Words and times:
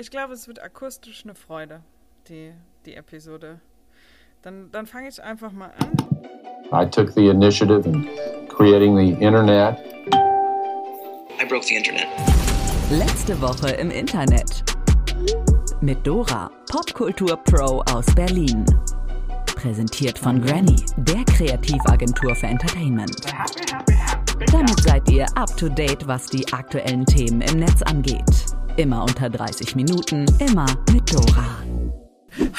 Ich 0.00 0.10
glaube, 0.10 0.32
es 0.32 0.48
wird 0.48 0.62
akustisch 0.62 1.24
eine 1.24 1.34
Freude, 1.34 1.82
die, 2.26 2.54
die 2.86 2.94
Episode. 2.94 3.60
Dann, 4.40 4.70
dann 4.72 4.86
fange 4.86 5.10
ich 5.10 5.22
einfach 5.22 5.52
mal 5.52 5.74
an. 5.78 5.92
I 6.72 6.88
took 6.88 7.10
the 7.10 7.28
initiative 7.28 7.86
in 7.86 8.08
creating 8.48 8.96
the 8.96 9.12
internet. 9.22 9.76
I 11.38 11.44
broke 11.46 11.64
the 11.64 11.76
internet. 11.76 12.06
Letzte 12.90 13.38
Woche 13.42 13.72
im 13.72 13.90
Internet. 13.90 14.64
Mit 15.82 16.06
Dora, 16.06 16.50
Popkultur 16.70 17.36
Pro 17.36 17.82
aus 17.92 18.06
Berlin. 18.14 18.64
Präsentiert 19.54 20.18
von 20.18 20.40
Granny, 20.40 20.76
der 20.96 21.22
Kreativagentur 21.26 22.34
für 22.34 22.46
Entertainment. 22.46 23.20
Damit 24.50 24.80
seid 24.80 25.06
ihr 25.10 25.26
up 25.36 25.54
to 25.58 25.68
date, 25.68 26.06
was 26.06 26.24
die 26.24 26.50
aktuellen 26.54 27.04
Themen 27.04 27.42
im 27.42 27.58
Netz 27.58 27.82
angeht. 27.82 28.49
Immer 28.76 29.02
unter 29.02 29.28
30 29.28 29.74
Minuten, 29.76 30.24
immer 30.38 30.66
mit 30.92 31.12
Dora. 31.12 31.62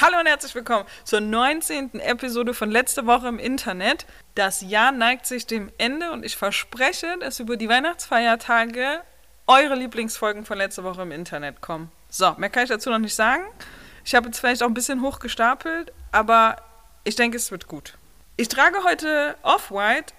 Hallo 0.00 0.20
und 0.20 0.26
herzlich 0.26 0.54
willkommen 0.54 0.84
zur 1.04 1.20
19. 1.20 1.98
Episode 2.00 2.54
von 2.54 2.70
letzte 2.70 3.06
Woche 3.06 3.28
im 3.28 3.38
Internet. 3.38 4.06
Das 4.34 4.60
Jahr 4.60 4.92
neigt 4.92 5.26
sich 5.26 5.46
dem 5.46 5.72
Ende 5.78 6.12
und 6.12 6.24
ich 6.24 6.36
verspreche, 6.36 7.16
dass 7.20 7.40
über 7.40 7.56
die 7.56 7.68
Weihnachtsfeiertage 7.68 9.00
eure 9.46 9.74
Lieblingsfolgen 9.74 10.44
von 10.44 10.58
letzte 10.58 10.84
Woche 10.84 11.02
im 11.02 11.12
Internet 11.12 11.60
kommen. 11.60 11.90
So, 12.08 12.34
mehr 12.36 12.50
kann 12.50 12.64
ich 12.64 12.68
dazu 12.68 12.90
noch 12.90 12.98
nicht 12.98 13.14
sagen. 13.14 13.44
Ich 14.04 14.14
habe 14.14 14.26
jetzt 14.26 14.38
vielleicht 14.38 14.62
auch 14.62 14.68
ein 14.68 14.74
bisschen 14.74 15.02
hochgestapelt, 15.02 15.92
aber 16.12 16.56
ich 17.04 17.16
denke, 17.16 17.38
es 17.38 17.50
wird 17.50 17.66
gut. 17.66 17.94
Ich 18.36 18.48
trage 18.48 18.84
heute 18.84 19.36
Off-White 19.42 20.14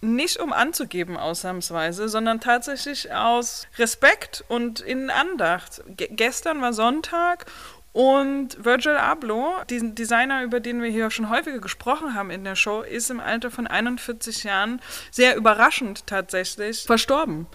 nicht 0.00 0.38
um 0.38 0.52
anzugeben 0.52 1.16
ausnahmsweise, 1.16 2.08
sondern 2.08 2.40
tatsächlich 2.40 3.12
aus 3.12 3.66
Respekt 3.78 4.44
und 4.48 4.80
in 4.80 5.10
Andacht. 5.10 5.82
Ge 5.96 6.08
gestern 6.12 6.60
war 6.60 6.72
Sonntag 6.72 7.46
und 7.92 8.64
Virgil 8.64 8.96
Abloh, 8.96 9.54
diesen 9.68 9.96
Designer, 9.96 10.44
über 10.44 10.60
den 10.60 10.82
wir 10.82 10.90
hier 10.90 11.10
schon 11.10 11.30
häufiger 11.30 11.58
gesprochen 11.58 12.14
haben 12.14 12.30
in 12.30 12.44
der 12.44 12.54
Show, 12.54 12.82
ist 12.82 13.10
im 13.10 13.18
Alter 13.18 13.50
von 13.50 13.66
41 13.66 14.44
Jahren 14.44 14.80
sehr 15.10 15.36
überraschend 15.36 16.06
tatsächlich 16.06 16.84
verstorben. 16.84 17.46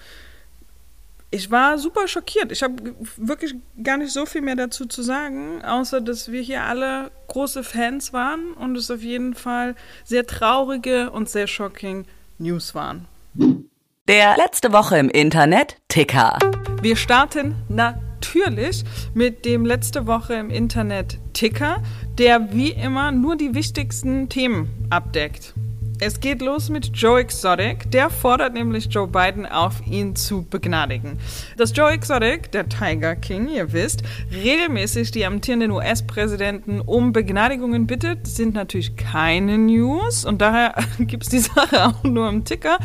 Ich 1.32 1.50
war 1.50 1.80
super 1.80 2.08
schockiert. 2.08 2.52
Ich 2.52 2.62
habe 2.62 2.94
wirklich 3.18 3.56
gar 3.82 3.98
nicht 3.98 4.12
so 4.12 4.26
viel 4.26 4.42
mehr 4.42 4.56
dazu 4.56 4.86
zu 4.86 5.02
sagen, 5.02 5.64
außer 5.64 6.02
dass 6.02 6.32
wir 6.32 6.42
hier 6.42 6.64
alle 6.64 7.10
große 7.28 7.64
Fans 7.64 8.14
waren 8.14 8.54
und 8.54 8.76
es 8.76 8.92
auf 8.92 9.02
jeden 9.02 9.34
Fall 9.34 9.76
sehr 10.04 10.28
traurige 10.28 11.10
und 11.10 11.30
sehr 11.30 11.48
shocking 11.48 12.06
News 12.38 12.76
waren. 12.76 13.08
Der 14.08 14.36
letzte 14.38 14.74
Woche 14.74 14.98
im 14.98 15.10
Internet 15.10 15.78
Ticker. 15.88 16.38
Wir 16.82 16.96
starten 16.96 17.56
natürlich 17.70 18.84
mit 19.14 19.46
dem 19.46 19.66
letzte 19.66 20.08
Woche 20.08 20.34
im 20.34 20.50
Internet 20.50 21.20
Ticker, 21.34 21.82
der 22.18 22.54
wie 22.54 22.72
immer 22.72 23.12
nur 23.12 23.36
die 23.36 23.54
wichtigsten 23.54 24.30
Themen 24.30 24.88
abdeckt. 24.90 25.54
Es 26.00 26.20
geht 26.20 26.42
los 26.42 26.70
mit 26.70 26.92
Joe 26.94 27.20
Exotic. 27.20 27.90
Der 27.92 28.10
fordert 28.10 28.54
nämlich 28.54 28.86
Joe 28.86 29.08
Biden 29.08 29.46
auf, 29.46 29.86
ihn 29.86 30.16
zu 30.16 30.44
begnadigen. 30.44 31.20
Dass 31.56 31.76
Joe 31.76 31.92
Exotic, 31.92 32.52
der 32.52 32.68
Tiger 32.68 33.16
King, 33.16 33.48
ihr 33.48 33.72
wisst, 33.72 34.04
regelmäßig 34.32 35.12
die 35.12 35.26
amtierenden 35.26 35.72
US-Präsidenten 35.72 36.82
um 36.82 37.14
Begnadigungen 37.14 37.88
bittet, 37.88 38.28
sind 38.28 38.56
natürlich 38.56 38.96
keine 38.96 39.58
News 39.58 40.26
und 40.26 40.42
daher 40.42 40.76
gibt 41.00 41.24
es 41.24 41.30
die 41.30 41.40
Sache 41.40 41.86
auch 41.86 42.04
nur 42.04 42.28
im 42.28 42.44
Ticker. 42.44 42.80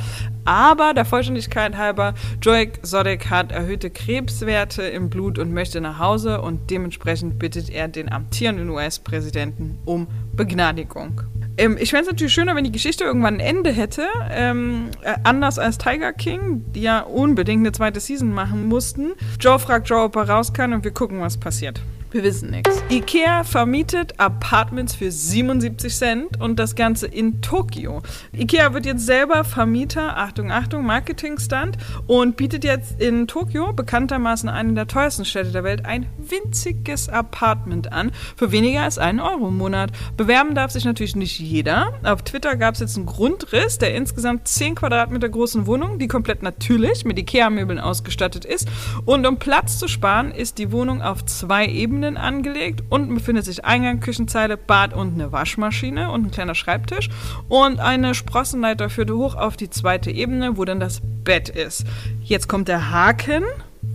Aber 0.45 0.95
der 0.95 1.05
Vollständigkeit 1.05 1.77
halber, 1.77 2.15
Joe 2.41 2.59
Exotic 2.59 3.31
hat 3.31 3.53
erhöhte 3.53 3.91
Krebswerte 3.91 4.83
im 4.83 5.11
Blut 5.11 5.39
und 5.39 5.53
möchte 5.53 5.81
nach 5.81 5.99
Hause 5.99 6.41
und 6.41 6.71
dementsprechend 6.71 7.39
bittet 7.39 7.71
er 7.71 7.89
den 7.89 8.13
amtierenden 8.13 8.69
US-Präsidenten 8.71 9.79
um 9.85 10.07
Begnadigung. 10.35 11.23
Ähm, 11.59 11.77
ich 11.79 11.91
fände 11.91 12.05
es 12.05 12.09
natürlich 12.09 12.33
schöner, 12.33 12.55
wenn 12.57 12.65
die 12.65 12.73
Geschichte 12.73 13.05
irgendwann 13.05 13.35
ein 13.35 13.41
Ende 13.41 13.71
hätte. 13.71 14.07
Ähm, 14.31 14.91
äh, 15.03 15.15
anders 15.25 15.59
als 15.59 15.77
Tiger 15.77 16.13
King, 16.13 16.65
die 16.73 16.83
ja 16.83 17.01
unbedingt 17.01 17.61
eine 17.61 17.73
zweite 17.73 18.01
Season 18.01 18.33
machen 18.33 18.67
mussten. 18.69 19.13
Joe 19.41 19.59
fragt 19.59 19.89
Joe, 19.89 20.05
ob 20.05 20.17
er 20.17 20.29
raus 20.29 20.53
kann 20.53 20.73
und 20.73 20.85
wir 20.85 20.93
gucken, 20.93 21.21
was 21.21 21.37
passiert. 21.37 21.83
Wir 22.11 22.23
wissen 22.23 22.51
nichts. 22.51 22.83
IKEA 22.89 23.45
vermietet 23.45 24.19
Apartments 24.19 24.95
für 24.95 25.13
77 25.13 25.95
Cent 25.95 26.41
und 26.41 26.59
das 26.59 26.75
Ganze 26.75 27.07
in 27.07 27.43
Tokio. 27.43 28.01
IKEA 28.33 28.73
wird 28.73 28.87
jetzt 28.87 29.05
selber 29.05 29.45
Vermieter, 29.45 30.17
Achtung, 30.17 30.51
Achtung, 30.51 30.87
Marketingstand 30.87 31.77
und 32.07 32.39
bietet 32.39 32.65
jetzt 32.65 32.99
in 32.99 33.27
Tokio, 33.27 33.75
bekanntermaßen 33.75 34.49
eine 34.49 34.73
der 34.73 34.87
teuersten 34.87 35.27
Städte 35.27 35.51
der 35.51 35.65
Welt, 35.65 35.85
ein 35.85 36.07
winziges 36.17 37.11
Apartment 37.11 37.93
an 37.93 38.11
für 38.37 38.53
weniger 38.53 38.85
als 38.85 38.97
einen 38.97 39.21
Euro 39.21 39.49
im 39.49 39.59
Monat. 39.59 39.91
Bewerben 40.17 40.55
darf 40.55 40.71
sich 40.71 40.87
natürlich 40.87 41.15
nicht 41.15 41.39
jeder. 41.39 41.93
Auf 42.05 42.23
Twitter 42.23 42.57
gab 42.57 42.73
es 42.73 42.81
jetzt 42.81 42.97
einen 42.97 43.05
Grundriss 43.05 43.77
der 43.77 43.95
insgesamt 43.95 44.49
10 44.49 44.77
Quadratmeter 44.77 45.29
großen 45.29 45.67
Wohnung, 45.67 45.99
die 45.99 46.09
komplett 46.09 46.43
natürlich 46.43 47.05
mit 47.05 47.19
IKEA-Möbeln 47.19 47.79
ausgestattet 47.79 48.47
ist. 48.47 48.67
Und 49.05 49.27
um 49.27 49.37
Platz 49.37 49.79
zu 49.79 49.89
sparen, 49.89 50.31
ist 50.31 50.57
die 50.57 50.73
Wohnung 50.73 51.03
auf 51.03 51.27
zwei 51.27 51.67
Ebenen 51.67 51.98
Ebenen 51.99 52.17
angelegt. 52.17 52.85
Unten 52.91 53.15
befindet 53.15 53.45
sich 53.45 53.65
Eingang, 53.65 53.99
Küchenzeile, 53.99 54.57
Bad 54.57 54.95
und 54.95 55.15
eine 55.15 55.33
Waschmaschine 55.33 56.13
und 56.13 56.27
ein 56.27 56.31
kleiner 56.31 56.55
Schreibtisch. 56.55 57.09
Und 57.49 57.81
eine 57.81 58.15
Sprossenleiter 58.15 58.89
führte 58.89 59.17
hoch 59.17 59.35
auf 59.35 59.57
die 59.57 59.69
zweite 59.69 60.13
Ebene, 60.13 60.57
wo 60.57 60.65
dann 60.65 60.79
das 60.79 61.01
Bett 61.25 61.49
ist. 61.49 61.85
Jetzt 62.23 62.49
kommt 62.49 62.69
der 62.69 62.93
Haken 62.93 63.43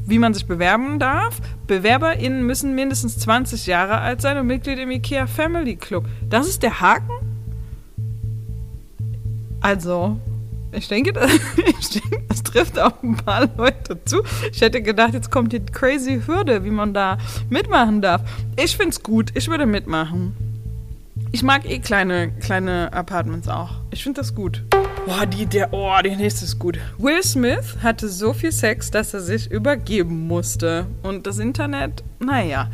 wie 0.05 0.19
man 0.19 0.33
sich 0.33 0.45
bewerben 0.45 0.97
darf. 0.99 1.39
BewerberInnen 1.67 2.45
müssen 2.45 2.75
mindestens 2.75 3.19
20 3.19 3.67
Jahre 3.67 3.99
alt 3.99 4.21
sein 4.21 4.37
und 4.37 4.47
Mitglied 4.47 4.79
im 4.79 4.91
IKEA 4.91 5.27
Family 5.27 5.75
Club. 5.75 6.05
Das 6.29 6.47
ist 6.47 6.63
der 6.63 6.81
Haken? 6.81 7.09
Also, 9.61 10.19
ich 10.75 10.87
denke, 10.87 11.13
das, 11.13 11.31
ich 11.79 11.89
denke, 11.89 12.23
das 12.27 12.43
trifft 12.43 12.79
auch 12.79 13.01
ein 13.03 13.15
paar 13.15 13.47
Leute 13.57 14.03
zu. 14.05 14.23
Ich 14.51 14.61
hätte 14.61 14.81
gedacht, 14.81 15.13
jetzt 15.13 15.31
kommt 15.31 15.53
die 15.53 15.59
crazy 15.59 16.21
Hürde, 16.25 16.63
wie 16.63 16.71
man 16.71 16.93
da 16.93 17.17
mitmachen 17.49 18.01
darf. 18.01 18.21
Ich 18.55 18.75
finde 18.75 18.91
es 18.91 19.03
gut. 19.03 19.31
Ich 19.35 19.47
würde 19.47 19.65
mitmachen. 19.65 20.35
Ich 21.31 21.43
mag 21.43 21.69
eh 21.69 21.79
kleine, 21.79 22.31
kleine 22.31 22.93
Apartments 22.93 23.47
auch. 23.47 23.71
Ich 23.91 24.03
finde 24.03 24.21
das 24.21 24.35
gut. 24.35 24.63
Boah, 25.05 25.25
die, 25.25 25.45
der, 25.45 25.73
oh, 25.73 25.91
die 26.03 26.15
nächste 26.15 26.45
ist 26.45 26.59
gut. 26.59 26.77
Will 26.97 27.21
Smith 27.23 27.77
hatte 27.81 28.07
so 28.07 28.33
viel 28.33 28.51
Sex, 28.51 28.91
dass 28.91 29.13
er 29.13 29.19
sich 29.19 29.49
übergeben 29.51 30.27
musste. 30.27 30.85
Und 31.01 31.27
das 31.27 31.39
Internet, 31.39 32.03
naja. 32.19 32.69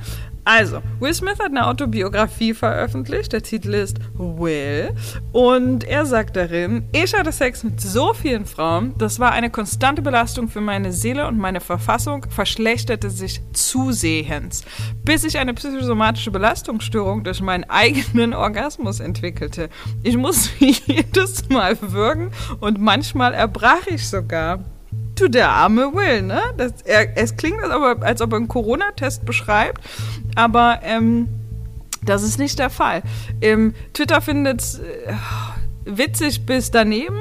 Also, 0.52 0.82
Will 1.00 1.14
Smith 1.14 1.38
hat 1.38 1.52
eine 1.52 1.68
Autobiografie 1.68 2.56
veröffentlicht. 2.56 3.34
Der 3.34 3.44
Titel 3.44 3.76
ist 3.76 4.00
Will. 4.16 4.90
Und 5.32 5.84
er 5.84 6.08
sagt 6.08 6.36
darin, 6.36 6.86
ich 6.92 7.14
hatte 7.14 7.32
Sex 7.32 7.64
mit 7.64 7.80
so 7.80 8.16
vielen 8.16 8.48
Frauen. 8.48 8.96
Das 8.98 9.20
war 9.20 9.32
eine 9.32 9.52
konstante 9.52 10.02
Belastung 10.02 10.48
für 10.48 10.59
meine 10.59 10.92
Seele 10.92 11.28
und 11.28 11.38
meine 11.38 11.59
Verfassung 11.62 12.26
verschlechterte 12.32 13.12
sich 13.12 13.42
zusehends, 13.54 14.64
bis 15.04 15.24
ich 15.24 15.38
eine 15.38 15.54
psychosomatische 15.54 16.32
Belastungsstörung 16.32 17.24
durch 17.24 17.42
meinen 17.42 17.66
eigenen 17.66 18.34
Orgasmus 18.34 19.02
entwickelte. 19.02 19.70
Ich 20.02 20.18
musste 20.18 20.50
jedes 20.66 21.48
Mal 21.50 21.78
würgen 21.80 22.32
und 22.59 22.82
manchmal 22.82 23.36
erbrach 23.36 23.86
ich 23.86 24.09
sogar. 24.09 24.66
Du, 25.19 25.28
der 25.28 25.50
arme 25.50 25.94
Will, 25.94 26.22
ne? 26.22 26.41
Das, 26.56 26.81
er, 26.85 27.18
es 27.18 27.35
klingt, 27.35 27.62
als 27.62 27.74
ob 27.74 27.84
er, 27.84 28.03
als 28.07 28.22
ob 28.22 28.31
er 28.31 28.38
einen 28.38 28.47
Corona-Test 28.47 29.25
beschreibt, 29.25 29.81
aber 30.35 30.80
ähm, 30.84 31.28
das 32.06 32.24
ist 32.24 32.40
nicht 32.40 32.57
der 32.57 32.69
Fall. 32.69 33.02
Ähm, 33.41 33.74
Twitter 33.94 34.22
findet 34.22 34.62
es 34.62 34.79
äh, 34.79 35.13
witzig 35.84 36.46
bis 36.46 36.72
daneben. 36.72 37.19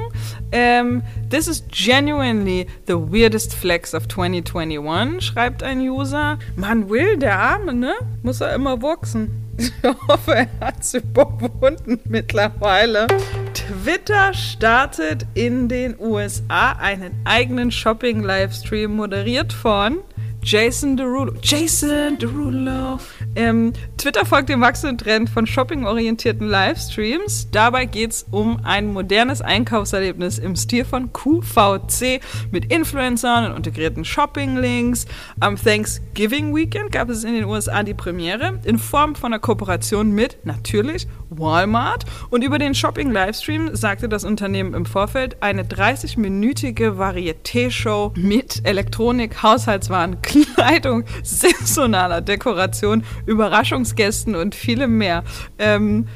Ähm, 0.53 1.03
This 1.29 1.47
is 1.47 1.63
genuinely 1.69 2.67
the 2.87 2.95
weirdest 2.95 3.53
flex 3.53 3.93
of 3.93 4.07
2021, 4.07 5.21
schreibt 5.21 5.61
ein 5.61 5.81
User. 5.81 6.39
Man 6.55 6.89
Will, 6.89 7.17
der 7.17 7.37
Arme, 7.37 7.73
ne? 7.73 7.95
Muss 8.23 8.39
er 8.39 8.55
immer 8.55 8.81
wachsen. 8.81 9.45
Ich 9.59 9.73
hoffe, 10.07 10.35
er 10.35 10.47
hat 10.61 10.79
es 10.79 10.93
überwunden 10.93 11.99
mittlerweile. 12.05 13.07
Twitter 13.53 14.33
startet 14.33 15.25
in 15.33 15.69
den 15.69 15.99
USA 15.99 16.73
einen 16.73 17.13
eigenen 17.25 17.71
Shopping-Livestream, 17.71 18.95
moderiert 18.95 19.53
von 19.53 19.99
Jason 20.41 20.97
Derulo. 20.97 21.33
Jason 21.41 22.17
Derulo. 22.17 22.99
Ähm, 23.35 23.73
Twitter 23.97 24.25
folgt 24.25 24.49
dem 24.49 24.61
wachsenden 24.61 24.97
Trend 24.97 25.29
von 25.29 25.45
shopping-orientierten 25.45 26.47
Livestreams. 26.47 27.49
Dabei 27.51 27.85
geht 27.85 28.11
es 28.11 28.25
um 28.31 28.61
ein 28.63 28.91
modernes 28.91 29.41
Einkaufserlebnis 29.41 30.39
im 30.39 30.55
Stil 30.55 30.85
von 30.85 31.11
QVC 31.11 32.21
mit 32.51 32.71
Influencern 32.71 33.51
und 33.51 33.57
integrierten 33.57 34.05
Shopping-Links. 34.05 35.05
Am 35.39 35.57
Thanksgiving 35.57 36.55
Weekend 36.55 36.91
gab 36.91 37.09
es 37.09 37.23
in 37.23 37.33
den 37.33 37.43
USA 37.43 37.83
die 37.83 37.93
Premiere 37.93 38.59
in 38.63 38.79
Form 38.79 39.15
von 39.15 39.33
einer 39.33 39.39
Kooperation 39.39 40.11
mit, 40.11 40.37
natürlich, 40.45 41.07
Walmart. 41.29 42.05
Und 42.29 42.43
über 42.43 42.57
den 42.57 42.73
Shopping-Livestream 42.73 43.75
sagte 43.75 44.09
das 44.09 44.23
Unternehmen 44.23 44.73
im 44.73 44.85
Vorfeld 44.85 45.37
eine 45.41 45.63
30-minütige 45.63 46.97
Varieté-Show 46.97 48.13
mit 48.15 48.61
Elektronik, 48.65 49.43
Haushaltswaren, 49.43 50.21
Kleidung, 50.29 51.03
saisonaler 51.23 52.21
Dekoration, 52.21 53.03
Überraschungsgästen 53.25 54.35
und 54.35 54.53
vielem 54.53 54.97
mehr. 54.97 55.23
Ähm, 55.57 56.07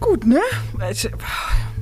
gut, 0.00 0.26
ne? 0.26 0.40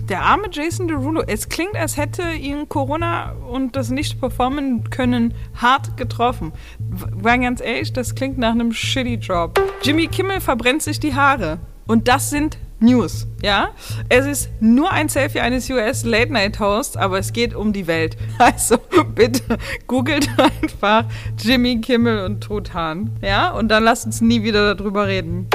Der 0.08 0.22
arme 0.22 0.48
Jason 0.50 0.88
Derulo, 0.88 1.22
es 1.24 1.48
klingt, 1.48 1.76
als 1.76 1.96
hätte 1.96 2.32
ihn 2.32 2.68
Corona 2.68 3.32
und 3.48 3.76
das 3.76 3.90
Nicht-Performen 3.90 4.90
können 4.90 5.34
hart 5.54 5.96
getroffen. 5.96 6.52
War 6.80 7.38
ganz 7.38 7.60
ehrlich, 7.60 7.92
das 7.92 8.16
klingt 8.16 8.36
nach 8.36 8.50
einem 8.50 8.72
shitty 8.72 9.14
Job. 9.14 9.60
Jimmy 9.82 10.08
Kimmel 10.08 10.40
verbrennt 10.40 10.82
sich 10.82 10.98
die 10.98 11.14
Haare. 11.14 11.60
Und 11.86 12.08
das 12.08 12.30
sind 12.30 12.58
News, 12.80 13.26
ja? 13.42 13.70
Es 14.08 14.26
ist 14.26 14.50
nur 14.60 14.90
ein 14.90 15.10
Selfie 15.10 15.40
eines 15.40 15.68
US 15.68 16.04
Late 16.04 16.32
Night 16.32 16.58
Hosts, 16.60 16.96
aber 16.96 17.18
es 17.18 17.32
geht 17.32 17.54
um 17.54 17.72
die 17.72 17.86
Welt. 17.86 18.16
Also 18.38 18.78
bitte 19.14 19.58
googelt 19.86 20.28
einfach 20.62 21.04
Jimmy 21.38 21.80
Kimmel 21.80 22.24
und 22.24 22.40
Truthahn, 22.40 23.10
ja? 23.22 23.50
Und 23.50 23.68
dann 23.68 23.84
lasst 23.84 24.06
uns 24.06 24.22
nie 24.22 24.42
wieder 24.42 24.74
darüber 24.74 25.06
reden. 25.06 25.46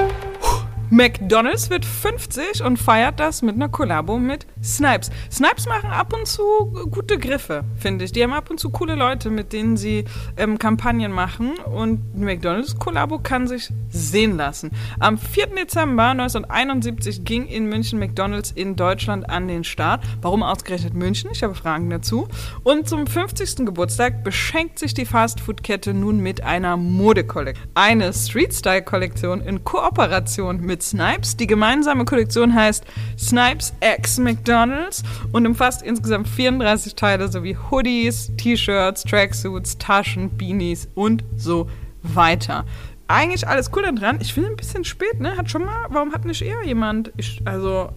McDonald's 0.91 1.71
wird 1.71 1.83
50 1.83 2.63
und 2.63 2.77
feiert 2.77 3.19
das 3.19 3.41
mit 3.41 3.55
einer 3.55 3.69
Kollabo 3.69 4.19
mit 4.19 4.45
Snipes. 4.63 5.09
Snipes 5.31 5.65
machen 5.65 5.89
ab 5.89 6.13
und 6.13 6.27
zu 6.27 6.43
gute 6.91 7.17
Griffe, 7.17 7.63
finde 7.75 8.05
ich. 8.05 8.11
Die 8.11 8.21
haben 8.21 8.33
ab 8.33 8.51
und 8.51 8.59
zu 8.59 8.69
coole 8.69 8.93
Leute, 8.93 9.31
mit 9.31 9.51
denen 9.51 9.77
sie 9.77 10.05
ähm, 10.37 10.59
Kampagnen 10.59 11.11
machen. 11.11 11.53
Und 11.57 12.15
McDonald's 12.15 12.77
Kollabo 12.77 13.17
kann 13.17 13.47
sich 13.47 13.71
sehen 13.89 14.37
lassen. 14.37 14.71
Am 14.99 15.17
4. 15.17 15.47
Dezember 15.55 16.09
1971 16.09 17.23
ging 17.23 17.47
in 17.47 17.65
München 17.65 17.97
McDonald's 17.97 18.51
in 18.51 18.75
Deutschland 18.75 19.27
an 19.27 19.47
den 19.47 19.63
Start. 19.63 20.03
Warum 20.21 20.43
ausgerechnet 20.43 20.93
München? 20.93 21.31
Ich 21.33 21.41
habe 21.41 21.55
Fragen 21.55 21.89
dazu. 21.89 22.27
Und 22.63 22.87
zum 22.87 23.07
50. 23.07 23.65
Geburtstag 23.65 24.23
beschenkt 24.23 24.77
sich 24.77 24.93
die 24.93 25.05
Fastfood-Kette 25.05 25.95
nun 25.95 26.19
mit 26.19 26.43
einer 26.43 26.77
Modekollektion. 26.77 27.67
Eine 27.73 28.13
Street-Style-Kollektion 28.13 29.41
in 29.41 29.63
Kooperation 29.63 30.61
mit 30.61 30.74
Snipes. 30.81 31.37
Die 31.37 31.47
gemeinsame 31.47 32.05
Kollektion 32.05 32.53
heißt 32.53 32.85
Snipes 33.17 33.73
X 33.81 34.17
McDonald's 34.17 35.03
und 35.31 35.45
umfasst 35.45 35.81
insgesamt 35.81 36.27
34 36.27 36.95
Teile 36.95 37.27
sowie 37.27 37.57
Hoodies, 37.69 38.31
T-Shirts, 38.37 39.03
Tracksuits, 39.03 39.77
Taschen, 39.77 40.29
Beanies 40.29 40.87
und 40.95 41.23
so 41.35 41.69
weiter. 42.03 42.65
Eigentlich 43.07 43.47
alles 43.47 43.69
cool 43.75 43.83
dran. 43.93 44.17
Ich 44.19 44.33
finde 44.33 44.49
ein 44.49 44.55
bisschen 44.55 44.83
spät, 44.83 45.19
ne? 45.19 45.37
Hat 45.37 45.49
schon 45.49 45.65
mal, 45.65 45.85
warum 45.89 46.11
hat 46.11 46.25
nicht 46.25 46.41
eher 46.41 46.63
jemand, 46.63 47.11
ich, 47.17 47.41
also 47.45 47.89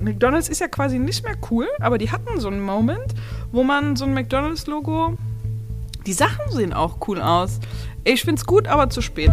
McDonald's 0.00 0.48
ist 0.48 0.60
ja 0.60 0.68
quasi 0.68 0.98
nicht 0.98 1.24
mehr 1.24 1.36
cool, 1.50 1.68
aber 1.80 1.98
die 1.98 2.10
hatten 2.10 2.40
so 2.40 2.48
einen 2.48 2.62
Moment, 2.62 3.14
wo 3.52 3.62
man 3.62 3.96
so 3.96 4.04
ein 4.04 4.14
McDonald's-Logo, 4.14 5.18
die 6.06 6.12
Sachen 6.12 6.50
sehen 6.50 6.72
auch 6.72 6.98
cool 7.08 7.20
aus. 7.20 7.60
Ich 8.04 8.22
finde 8.22 8.40
es 8.40 8.46
gut, 8.46 8.68
aber 8.68 8.90
zu 8.90 9.00
spät. 9.00 9.32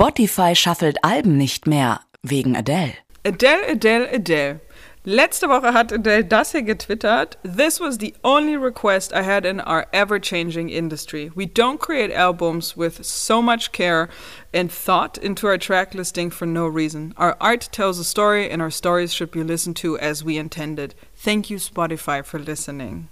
Spotify 0.00 0.54
schaffelt 0.54 0.96
Alben 1.04 1.36
nicht 1.36 1.66
mehr 1.66 2.00
wegen 2.22 2.56
Adele. 2.56 2.94
Adele, 3.22 3.68
Adele, 3.68 4.08
Adele. 4.10 4.60
Letzte 5.04 5.50
Woche 5.50 5.74
hat 5.74 5.92
Adele 5.92 6.24
das 6.24 6.52
hier 6.52 6.62
getwittert. 6.62 7.36
This 7.42 7.80
was 7.80 7.98
the 7.98 8.14
only 8.24 8.56
request 8.56 9.12
I 9.12 9.22
had 9.22 9.44
in 9.44 9.60
our 9.60 9.86
ever-changing 9.92 10.70
industry. 10.70 11.30
We 11.34 11.44
don't 11.44 11.78
create 11.78 12.10
albums 12.10 12.78
with 12.78 13.04
so 13.04 13.42
much 13.42 13.72
care 13.72 14.08
and 14.54 14.72
thought 14.72 15.18
into 15.18 15.46
our 15.46 15.58
track 15.58 15.92
listing 15.92 16.30
for 16.30 16.46
no 16.46 16.66
reason. 16.66 17.12
Our 17.18 17.36
art 17.38 17.68
tells 17.70 17.98
a 17.98 18.04
story 18.04 18.50
and 18.50 18.62
our 18.62 18.70
stories 18.70 19.12
should 19.12 19.30
be 19.30 19.44
listened 19.44 19.76
to 19.82 19.98
as 19.98 20.24
we 20.24 20.38
intended. 20.38 20.94
Thank 21.14 21.50
you 21.50 21.58
Spotify 21.58 22.24
for 22.24 22.38
listening. 22.38 23.08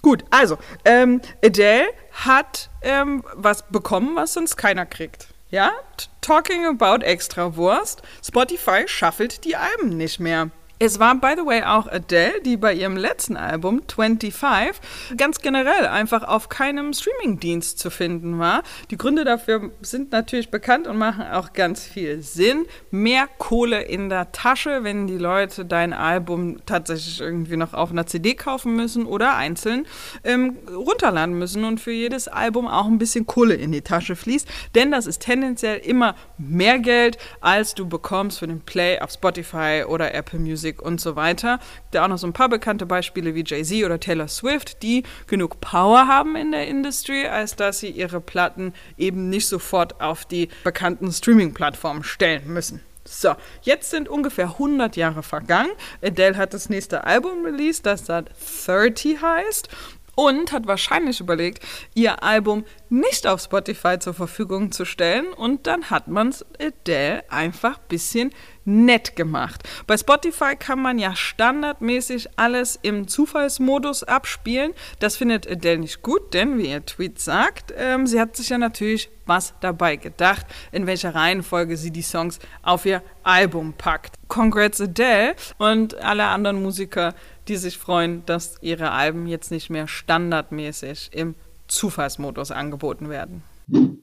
Gut, 0.00 0.22
also, 0.32 0.56
ähm, 0.86 1.20
Adele 1.44 1.88
hat 2.24 2.70
ähm, 2.80 3.22
was 3.34 3.60
bekommen, 3.70 4.16
was 4.16 4.32
sonst 4.32 4.56
keiner 4.56 4.86
kriegt. 4.86 5.35
Ja, 5.48 5.72
talking 6.20 6.66
about 6.66 7.04
Extrawurst. 7.04 8.02
Spotify 8.24 8.82
schaffelt 8.86 9.44
die 9.44 9.54
Alben 9.54 9.96
nicht 9.96 10.18
mehr. 10.18 10.50
Es 10.78 10.98
war, 10.98 11.14
by 11.14 11.32
the 11.38 11.46
way, 11.46 11.62
auch 11.62 11.86
Adele, 11.86 12.42
die 12.44 12.58
bei 12.58 12.74
ihrem 12.74 12.98
letzten 12.98 13.38
Album 13.38 13.80
25 13.88 14.78
ganz 15.16 15.40
generell 15.40 15.86
einfach 15.86 16.22
auf 16.22 16.50
keinem 16.50 16.92
Streamingdienst 16.92 17.78
zu 17.78 17.88
finden 17.88 18.38
war. 18.38 18.62
Die 18.90 18.98
Gründe 18.98 19.24
dafür 19.24 19.70
sind 19.80 20.12
natürlich 20.12 20.50
bekannt 20.50 20.86
und 20.86 20.98
machen 20.98 21.24
auch 21.32 21.54
ganz 21.54 21.82
viel 21.82 22.20
Sinn. 22.20 22.66
Mehr 22.90 23.26
Kohle 23.38 23.80
in 23.80 24.10
der 24.10 24.32
Tasche, 24.32 24.84
wenn 24.84 25.06
die 25.06 25.16
Leute 25.16 25.64
dein 25.64 25.94
Album 25.94 26.58
tatsächlich 26.66 27.22
irgendwie 27.22 27.56
noch 27.56 27.72
auf 27.72 27.90
einer 27.90 28.06
CD 28.06 28.34
kaufen 28.34 28.76
müssen 28.76 29.06
oder 29.06 29.34
einzeln 29.34 29.86
ähm, 30.24 30.58
runterladen 30.70 31.38
müssen 31.38 31.64
und 31.64 31.80
für 31.80 31.92
jedes 31.92 32.28
Album 32.28 32.68
auch 32.68 32.84
ein 32.84 32.98
bisschen 32.98 33.26
Kohle 33.26 33.54
in 33.54 33.72
die 33.72 33.80
Tasche 33.80 34.14
fließt. 34.14 34.46
Denn 34.74 34.90
das 34.90 35.06
ist 35.06 35.20
tendenziell 35.20 35.78
immer 35.78 36.16
mehr 36.36 36.78
Geld, 36.78 37.16
als 37.40 37.74
du 37.74 37.88
bekommst 37.88 38.40
für 38.40 38.46
den 38.46 38.60
Play 38.60 38.98
auf 39.00 39.10
Spotify 39.10 39.82
oder 39.88 40.12
Apple 40.12 40.38
Music 40.38 40.65
Music 40.66 40.82
und 40.82 41.00
so 41.00 41.16
weiter. 41.16 41.60
Da 41.90 42.04
auch 42.04 42.08
noch 42.08 42.18
so 42.18 42.26
ein 42.26 42.32
paar 42.32 42.48
bekannte 42.48 42.86
Beispiele 42.86 43.34
wie 43.34 43.44
Jay-Z 43.44 43.84
oder 43.84 44.00
Taylor 44.00 44.28
Swift, 44.28 44.82
die 44.82 45.04
genug 45.26 45.60
Power 45.60 46.08
haben 46.08 46.36
in 46.36 46.52
der 46.52 46.66
Industrie, 46.66 47.26
als 47.26 47.56
dass 47.56 47.80
sie 47.80 47.90
ihre 47.90 48.20
Platten 48.20 48.72
eben 48.96 49.28
nicht 49.28 49.46
sofort 49.46 50.00
auf 50.00 50.24
die 50.24 50.48
bekannten 50.64 51.12
Streaming-Plattformen 51.12 52.02
stellen 52.02 52.52
müssen. 52.52 52.80
So, 53.04 53.36
jetzt 53.62 53.90
sind 53.90 54.08
ungefähr 54.08 54.46
100 54.46 54.96
Jahre 54.96 55.22
vergangen. 55.22 55.70
Adele 56.02 56.36
hat 56.36 56.52
das 56.52 56.68
nächste 56.68 57.04
Album 57.04 57.44
released, 57.44 57.86
das 57.86 58.02
dann 58.02 58.28
30 58.66 59.22
heißt 59.22 59.68
und 60.16 60.50
hat 60.50 60.66
wahrscheinlich 60.66 61.20
überlegt, 61.20 61.64
ihr 61.94 62.24
Album 62.24 62.64
nicht 62.88 63.26
auf 63.28 63.40
Spotify 63.40 64.00
zur 64.00 64.14
Verfügung 64.14 64.72
zu 64.72 64.84
stellen 64.84 65.28
und 65.28 65.68
dann 65.68 65.90
hat 65.90 66.08
man 66.08 66.28
es 66.28 66.44
Adele 66.60 67.22
einfach 67.30 67.78
ein 67.78 67.88
bisschen 67.88 68.32
nett 68.64 69.14
gemacht. 69.14 69.62
Bei 69.86 69.96
Spotify 69.96 70.56
kann 70.58 70.80
man 70.80 70.98
ja 70.98 71.14
standardmäßig 71.14 72.30
alles 72.36 72.78
im 72.82 73.06
Zufallsmodus 73.06 74.02
abspielen. 74.02 74.72
Das 74.98 75.16
findet 75.16 75.48
Adele 75.48 75.78
nicht 75.78 76.02
gut, 76.02 76.34
denn 76.34 76.58
wie 76.58 76.70
ihr 76.70 76.84
Tweet 76.84 77.20
sagt, 77.20 77.72
ähm, 77.76 78.06
sie 78.06 78.20
hat 78.20 78.36
sich 78.36 78.48
ja 78.48 78.58
natürlich 78.58 79.08
was 79.26 79.54
dabei 79.60 79.96
gedacht, 79.96 80.46
in 80.72 80.86
welcher 80.86 81.14
Reihenfolge 81.14 81.76
sie 81.76 81.90
die 81.90 82.02
Songs 82.02 82.38
auf 82.62 82.86
ihr 82.86 83.02
Album 83.22 83.74
packt. 83.76 84.14
Congrats 84.28 84.80
Adele 84.80 85.34
und 85.58 85.96
alle 85.96 86.24
anderen 86.26 86.62
Musiker, 86.62 87.14
die 87.48 87.56
sich 87.56 87.78
freuen, 87.78 88.24
dass 88.26 88.56
ihre 88.60 88.90
Alben 88.90 89.26
jetzt 89.26 89.50
nicht 89.50 89.70
mehr 89.70 89.88
standardmäßig 89.88 91.10
im 91.12 91.34
Zufallsmodus 91.68 92.50
angeboten 92.50 93.08
werden. 93.08 93.42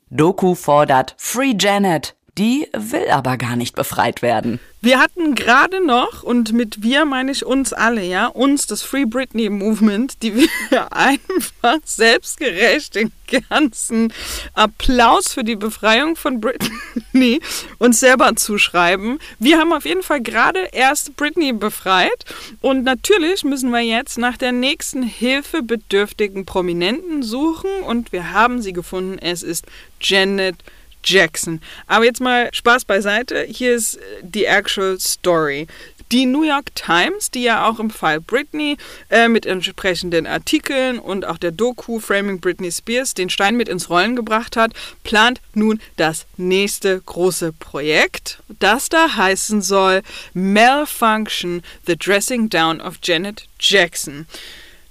Doku 0.09 0.55
fordert 0.55 1.15
Free 1.17 1.55
Janet. 1.57 2.15
Die 2.37 2.67
will 2.73 3.09
aber 3.11 3.37
gar 3.37 3.55
nicht 3.55 3.75
befreit 3.75 4.23
werden. 4.23 4.59
Wir 4.81 4.99
hatten 4.99 5.35
gerade 5.35 5.85
noch, 5.85 6.23
und 6.23 6.51
mit 6.51 6.81
wir 6.81 7.05
meine 7.05 7.31
ich 7.31 7.45
uns 7.45 7.73
alle, 7.73 8.03
ja, 8.03 8.25
uns, 8.25 8.65
das 8.65 8.81
Free 8.81 9.05
Britney 9.05 9.49
Movement, 9.49 10.21
die 10.23 10.35
wir 10.35 10.91
einfach 10.91 11.77
selbstgerecht 11.85 12.95
den 12.95 13.11
ganzen 13.49 14.11
Applaus 14.55 15.31
für 15.33 15.43
die 15.43 15.55
Befreiung 15.55 16.15
von 16.15 16.41
Britney 16.41 17.39
uns 17.77 17.99
selber 17.99 18.35
zuschreiben. 18.35 19.19
Wir 19.39 19.59
haben 19.59 19.71
auf 19.71 19.85
jeden 19.85 20.03
Fall 20.03 20.21
gerade 20.21 20.59
erst 20.71 21.15
Britney 21.15 21.53
befreit 21.53 22.25
und 22.61 22.83
natürlich 22.83 23.43
müssen 23.43 23.69
wir 23.69 23.81
jetzt 23.81 24.17
nach 24.17 24.37
der 24.37 24.51
nächsten 24.51 25.03
hilfebedürftigen 25.03 26.45
Prominenten 26.45 27.23
suchen 27.23 27.69
und 27.87 28.11
wir 28.11 28.31
haben 28.33 28.61
sie 28.61 28.73
gefunden. 28.73 29.17
Es 29.19 29.43
ist 29.43 29.65
Janet 30.01 30.57
Jackson. 31.03 31.61
Aber 31.87 32.05
jetzt 32.05 32.21
mal 32.21 32.49
Spaß 32.53 32.85
beiseite. 32.85 33.45
Hier 33.47 33.75
ist 33.75 33.99
die 34.21 34.45
actual 34.45 34.99
story. 34.99 35.67
Die 36.11 36.25
New 36.27 36.43
York 36.43 36.75
Times, 36.75 37.31
die 37.31 37.43
ja 37.43 37.67
auch 37.67 37.79
im 37.79 37.89
Fall 37.89 38.21
Britney 38.21 38.77
äh, 39.09 39.27
mit 39.27 39.47
entsprechenden 39.47 40.27
Artikeln 40.27 40.99
und 40.99 41.25
auch 41.25 41.39
der 41.39 41.51
Doku 41.51 41.99
Framing 41.99 42.39
Britney 42.39 42.71
Spears 42.71 43.15
den 43.15 43.31
Stein 43.31 43.57
mit 43.57 43.67
ins 43.67 43.89
Rollen 43.89 44.15
gebracht 44.15 44.55
hat, 44.55 44.73
plant 45.03 45.41
nun 45.55 45.81
das 45.95 46.27
nächste 46.37 47.01
große 47.01 47.53
Projekt, 47.53 48.43
das 48.59 48.89
da 48.89 49.15
heißen 49.15 49.63
soll 49.63 50.03
Malfunction, 50.33 51.63
The 51.87 51.97
Dressing 51.97 52.47
Down 52.47 52.79
of 52.79 52.99
Janet 53.01 53.47
Jackson. 53.59 54.27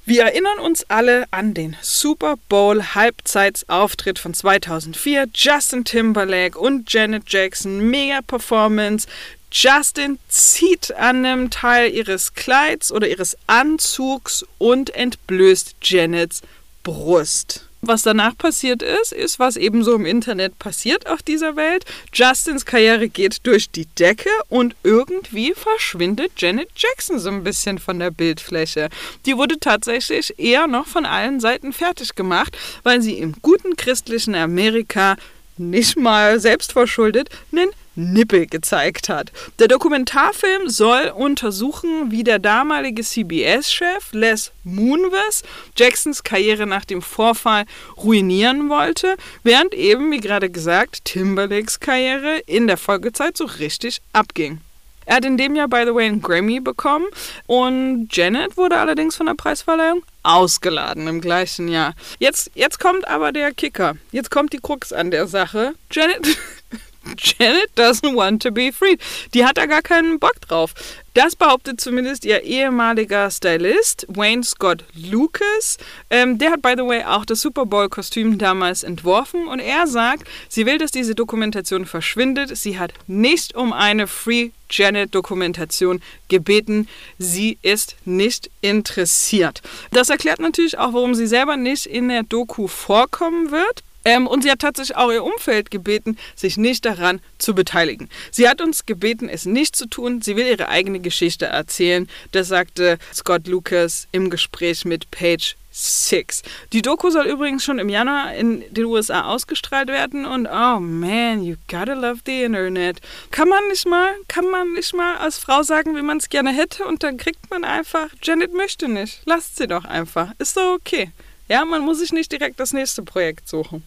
Wir 0.05 0.25
erinnern 0.25 0.59
uns 0.59 0.85
alle 0.91 1.27
an 1.31 1.55
den 1.55 1.77
Super 1.81 2.37
Bowl 2.49 2.83
Halbzeitsauftritt 2.83 4.19
von 4.19 4.35
2004. 4.35 5.27
Justin 5.33 5.85
Timberlake 5.85 6.59
und 6.59 6.93
Janet 6.93 7.23
Jackson, 7.29 7.89
mega 7.89 8.21
Performance. 8.21 9.07
Justin 9.53 10.19
zieht 10.27 10.93
an 10.93 11.25
einem 11.25 11.51
Teil 11.51 11.93
ihres 11.93 12.35
Kleids 12.35 12.91
oder 12.91 13.07
ihres 13.07 13.39
Anzugs 13.47 14.45
und 14.59 14.93
entblößt 14.93 15.77
Janets 15.83 16.43
Brust. 16.83 17.69
Was 17.85 18.03
danach 18.03 18.39
passiert 18.39 18.81
ist, 18.81 19.11
ist, 19.13 19.41
was 19.41 19.57
eben 19.57 19.83
so 19.83 19.97
im 19.97 20.07
Internet 20.07 20.57
passiert 20.61 21.09
auf 21.09 21.21
dieser 21.21 21.57
Welt. 21.57 21.85
Justins 22.15 22.65
Karriere 22.65 23.09
geht 23.09 23.45
durch 23.45 23.73
die 23.73 23.87
Decke 23.87 24.31
und 24.49 24.77
irgendwie 24.85 25.53
verschwindet 25.53 26.31
Janet 26.37 26.69
Jackson 26.77 27.19
so 27.19 27.29
ein 27.31 27.43
bisschen 27.43 27.81
von 27.81 27.99
der 27.99 28.13
Bildfläche. 28.13 28.89
Die 29.27 29.37
wurde 29.37 29.59
tatsächlich 29.59 30.39
eher 30.39 30.69
noch 30.69 30.87
von 30.87 31.05
allen 31.05 31.41
Seiten 31.41 31.73
fertig 31.73 32.15
gemacht, 32.15 32.57
weil 32.85 33.03
sie 33.03 33.19
im 33.19 33.35
guten 33.43 33.75
christlichen 33.75 34.37
Amerika 34.37 35.17
nicht 35.59 35.97
mal 35.97 36.39
selbstverschuldet 36.39 37.31
einen 37.51 37.71
Nippel 37.95 38.47
gezeigt 38.47 39.09
hat. 39.09 39.33
Der 39.59 39.69
Dokumentarfilm 39.69 40.69
soll 40.69 41.13
untersuchen, 41.15 42.11
wie 42.11 42.25
der 42.25 42.39
damalige 42.39 43.03
CBS-Chef 43.03 44.13
Les 44.13 44.53
Moonves 44.65 45.43
Jacksons 45.77 46.23
Karriere 46.23 46.67
nach 46.67 46.85
dem 46.85 47.03
Vorfall 47.03 47.65
ruinieren 47.97 48.69
wollte, 48.69 49.17
während 49.43 49.75
eben, 49.75 50.11
wie 50.11 50.21
gerade 50.21 50.51
gesagt, 50.51 51.05
Timberlakes 51.05 51.81
Karriere 51.81 52.39
in 52.47 52.67
der 52.67 52.77
Folgezeit 52.77 53.37
so 53.37 53.45
richtig 53.45 54.01
abging. 54.13 54.61
Er 55.05 55.17
hat 55.17 55.25
in 55.25 55.37
dem 55.37 55.57
Jahr, 55.57 55.69
by 55.69 55.83
the 55.85 55.95
way, 55.95 56.07
einen 56.07 56.23
Grammy 56.23 56.61
bekommen 56.61 57.07
und 57.47 58.09
Janet 58.13 58.57
wurde 58.57 58.79
allerdings 58.79 59.17
von 59.17 59.27
der 59.27 59.35
Preisverleihung 59.35 60.03
ausgeladen 60.23 61.09
im 61.09 61.21
gleichen 61.21 61.69
Jahr. 61.69 61.95
Jetzt, 62.19 62.51
jetzt 62.55 62.79
kommt 62.79 63.09
aber 63.09 63.33
der 63.33 63.53
Kicker. 63.53 63.97
Jetzt 64.13 64.31
kommt 64.31 64.53
die 64.53 64.61
Krux 64.61 64.93
an 64.93 65.11
der 65.11 65.27
Sache. 65.27 65.75
Janet 65.91 66.39
Janet 67.17 67.75
doesn't 67.77 68.15
want 68.15 68.43
to 68.43 68.51
be 68.51 68.73
free. 68.73 68.97
Die 69.35 69.45
hat 69.45 69.57
da 69.57 69.67
gar 69.67 69.83
keinen 69.83 70.19
Bock 70.19 70.41
drauf. 70.41 70.75
Das 71.15 71.37
behauptet 71.37 71.79
zumindest 71.79 72.25
ihr 72.25 72.43
ehemaliger 72.43 73.31
Stylist, 73.31 74.07
Wayne 74.09 74.43
Scott 74.43 74.85
Lucas. 74.95 75.77
Ähm, 76.09 76.39
der 76.39 76.53
hat, 76.53 76.63
by 76.63 76.73
the 76.75 76.87
way, 76.87 77.05
auch 77.05 77.27
das 77.27 77.43
Super 77.43 77.67
Bowl-Kostüm 77.67 78.39
damals 78.39 78.83
entworfen 78.83 79.47
und 79.47 79.59
er 79.59 79.87
sagt, 79.87 80.27
sie 80.49 80.65
will, 80.65 80.79
dass 80.79 80.91
diese 80.91 81.15
Dokumentation 81.15 81.85
verschwindet. 81.85 82.57
Sie 82.57 82.79
hat 82.79 82.95
nicht 83.07 83.55
um 83.55 83.75
eine 83.75 84.07
Free 84.07 84.51
Janet-Dokumentation 84.71 86.01
gebeten. 86.29 86.89
Sie 87.19 87.59
ist 87.61 87.97
nicht 88.07 88.51
interessiert. 88.63 89.61
Das 89.91 90.09
erklärt 90.09 90.41
natürlich 90.41 90.79
auch, 90.79 90.95
warum 90.95 91.15
sie 91.15 91.27
selber 91.27 91.59
nicht 91.59 91.85
in 91.85 92.09
der 92.09 92.23
Doku 92.23 92.69
vorkommen 92.69 93.51
wird. 93.51 93.83
Ähm, 94.05 94.27
und 94.27 94.43
sie 94.43 94.51
hat 94.51 94.61
tatsächlich 94.61 94.97
auch 94.97 95.11
ihr 95.11 95.25
Umfeld 95.25 95.71
gebeten, 95.71 96.17
sich 96.35 96.57
nicht 96.57 96.85
daran 96.85 97.21
zu 97.39 97.55
beteiligen. 97.55 98.09
Sie 98.31 98.49
hat 98.49 98.61
uns 98.61 98.87
gebeten, 98.87 99.29
es 99.29 99.47
nicht 99.47 99.77
zu 99.77 99.87
tun. 99.87 100.23
Sie 100.23 100.37
will 100.37 100.47
ihre 100.47 100.69
eigene 100.69 101.01
Geschichte 101.01 101.47
erzählen. 101.47 102.09
Das 102.33 102.49
sagte 102.49 102.99
Scott 103.15 103.47
Lucas 103.47 104.09
im 104.13 104.31
Gespräch 104.31 104.85
mit 104.85 105.11
Paige 105.11 105.55
Six. 105.75 106.43
Die 106.75 106.83
Doku 106.83 107.09
soll 107.09 107.27
übrigens 107.27 107.65
schon 107.65 107.79
im 107.79 107.89
Januar 107.89 108.35
in 108.35 108.63
den 108.75 108.85
USA 108.85 109.23
ausgestrahlt 109.23 109.89
werden 109.89 110.27
und 110.27 110.47
oh 110.47 110.79
man, 110.81 111.43
you 111.43 111.57
gotta 111.67 111.95
love 111.95 112.21
the 112.27 112.43
Internet. 112.43 113.01
Kann 113.31 113.49
man 113.49 113.67
nicht 113.69 113.87
mal, 113.87 114.11
kann 114.29 114.45
man 114.51 114.75
nicht 114.75 114.95
mal 114.95 115.17
als 115.17 115.39
Frau 115.39 115.63
sagen, 115.63 115.97
wie 115.97 116.03
man 116.03 116.19
es 116.19 116.29
gerne 116.29 116.53
hätte 116.53 116.85
und 116.85 117.03
dann 117.03 117.17
kriegt 117.17 117.51
man 117.51 117.65
einfach, 117.65 118.09
Janet 118.23 118.53
möchte 118.53 118.87
nicht. 118.87 119.23
Lasst 119.25 119.57
sie 119.57 119.67
doch 119.67 119.87
einfach. 119.87 120.33
Ist 120.39 120.59
doch 120.59 120.75
okay. 120.75 121.11
Ja, 121.49 121.65
man 121.65 121.83
muss 121.83 122.01
sich 122.01 122.13
nicht 122.13 122.31
direkt 122.31 122.61
das 122.61 122.75
nächste 122.75 123.03
Projekt 123.03 123.49
suchen. 123.49 123.83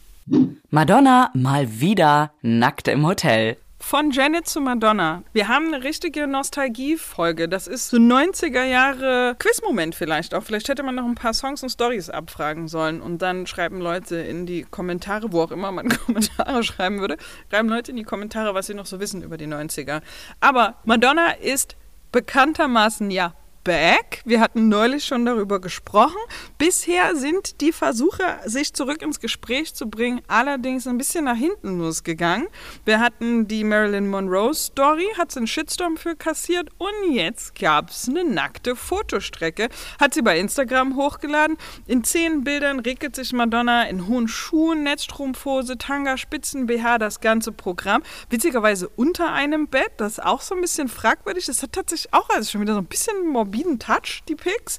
Madonna 0.72 1.30
mal 1.34 1.80
wieder 1.80 2.32
nackt 2.42 2.88
im 2.88 3.06
Hotel. 3.06 3.58
Von 3.80 4.10
Janet 4.10 4.48
zu 4.48 4.60
Madonna. 4.60 5.24
Wir 5.32 5.48
haben 5.48 5.72
eine 5.72 5.84
richtige 5.84 6.26
Nostalgie-Folge. 6.26 7.48
Das 7.48 7.68
ist 7.68 7.90
so 7.90 7.98
90er 7.98 8.64
Jahre 8.64 9.36
Quiz-Moment 9.38 9.94
vielleicht 9.94 10.34
auch. 10.34 10.42
Vielleicht 10.42 10.68
hätte 10.68 10.82
man 10.82 10.96
noch 10.96 11.06
ein 11.06 11.14
paar 11.14 11.36
Songs 11.36 11.62
und 11.62 11.70
Stories 11.70 12.10
abfragen 12.10 12.68
sollen. 12.68 13.00
Und 13.00 13.22
dann 13.22 13.46
schreiben 13.46 13.80
Leute 13.80 14.16
in 14.16 14.48
die 14.48 14.64
Kommentare, 14.64 15.32
wo 15.32 15.44
auch 15.44 15.52
immer 15.52 15.72
man 15.72 15.90
Kommentare 16.06 16.64
schreiben 16.64 17.00
würde, 17.00 17.18
schreiben 17.52 17.70
Leute 17.70 17.92
in 17.92 17.98
die 17.98 18.04
Kommentare, 18.04 18.56
was 18.56 18.66
sie 18.66 18.74
noch 18.74 18.88
so 18.88 19.00
wissen 19.00 19.22
über 19.22 19.38
die 19.38 19.48
90er. 19.48 20.02
Aber 20.40 20.76
Madonna 20.86 21.34
ist 21.34 21.76
bekanntermaßen 22.12 23.12
ja 23.12 23.36
back. 23.66 24.22
Wir 24.26 24.40
hatten 24.40 24.70
neulich 24.70 25.04
schon 25.06 25.26
darüber 25.26 25.60
gesprochen. 25.60 26.22
Bisher 26.58 27.16
sind 27.16 27.60
die 27.62 27.74
Versuche, 27.74 28.24
sich 28.46 28.74
zurück 28.74 29.02
ins 29.02 29.20
Gespräch 29.20 29.74
zu 29.74 29.90
bringen, 29.90 30.22
allerdings 30.28 30.88
ein 30.88 31.00
bisschen 31.00 31.26
nach 31.26 31.36
hinten 31.36 31.80
losgegangen. 31.80 32.48
Wir 32.86 33.00
hatten 33.00 33.48
die 33.48 33.64
Marilyn 33.64 34.08
Monroe 34.08 34.54
Story, 34.54 35.08
hat 35.18 35.32
sie 35.32 35.40
einen 35.40 35.48
Shitstorm 35.48 35.98
für 35.98 36.16
kassiert 36.16 36.70
und 36.78 37.12
jetzt 37.12 37.60
gab 37.60 37.90
es 37.90 38.08
eine 38.08 38.24
nackte 38.24 38.76
Fotostrecke. 38.76 39.70
Hat 40.00 40.14
sie 40.14 40.22
bei 40.22 40.40
Instagram 40.40 40.96
hochgeladen. 40.96 41.58
In 41.88 42.04
zehn 42.04 42.44
Bildern 42.44 42.80
regelt 42.80 43.16
sich 43.16 43.34
Madonna 43.34 43.84
in 43.84 44.08
hohen 44.08 44.28
Schuhen, 44.28 44.84
Netzstrumpfhose, 44.84 45.80
Tanga, 45.80 46.18
Spitzen, 46.18 46.68
BH, 46.68 47.00
das 47.00 47.20
ganze 47.20 47.52
Programm. 47.52 48.04
Witzigerweise 48.30 48.90
unter 48.90 49.34
einem 49.34 49.68
Bett, 49.68 49.94
das 49.98 50.14
ist 50.14 50.24
auch 50.24 50.42
so 50.42 50.54
ein 50.54 50.62
bisschen 50.62 50.88
fragwürdig. 50.88 51.48
Das 51.48 51.64
hat 51.64 51.72
tatsächlich 51.72 52.14
auch 52.14 52.30
also 52.30 52.52
schon 52.52 52.62
wieder 52.62 52.76
so 52.76 52.80
ein 52.80 52.86
bisschen 52.86 53.28
morbid 53.28 53.55
morbiden 53.56 53.80
Touch, 53.80 54.24
die 54.28 54.36
Pics. 54.36 54.78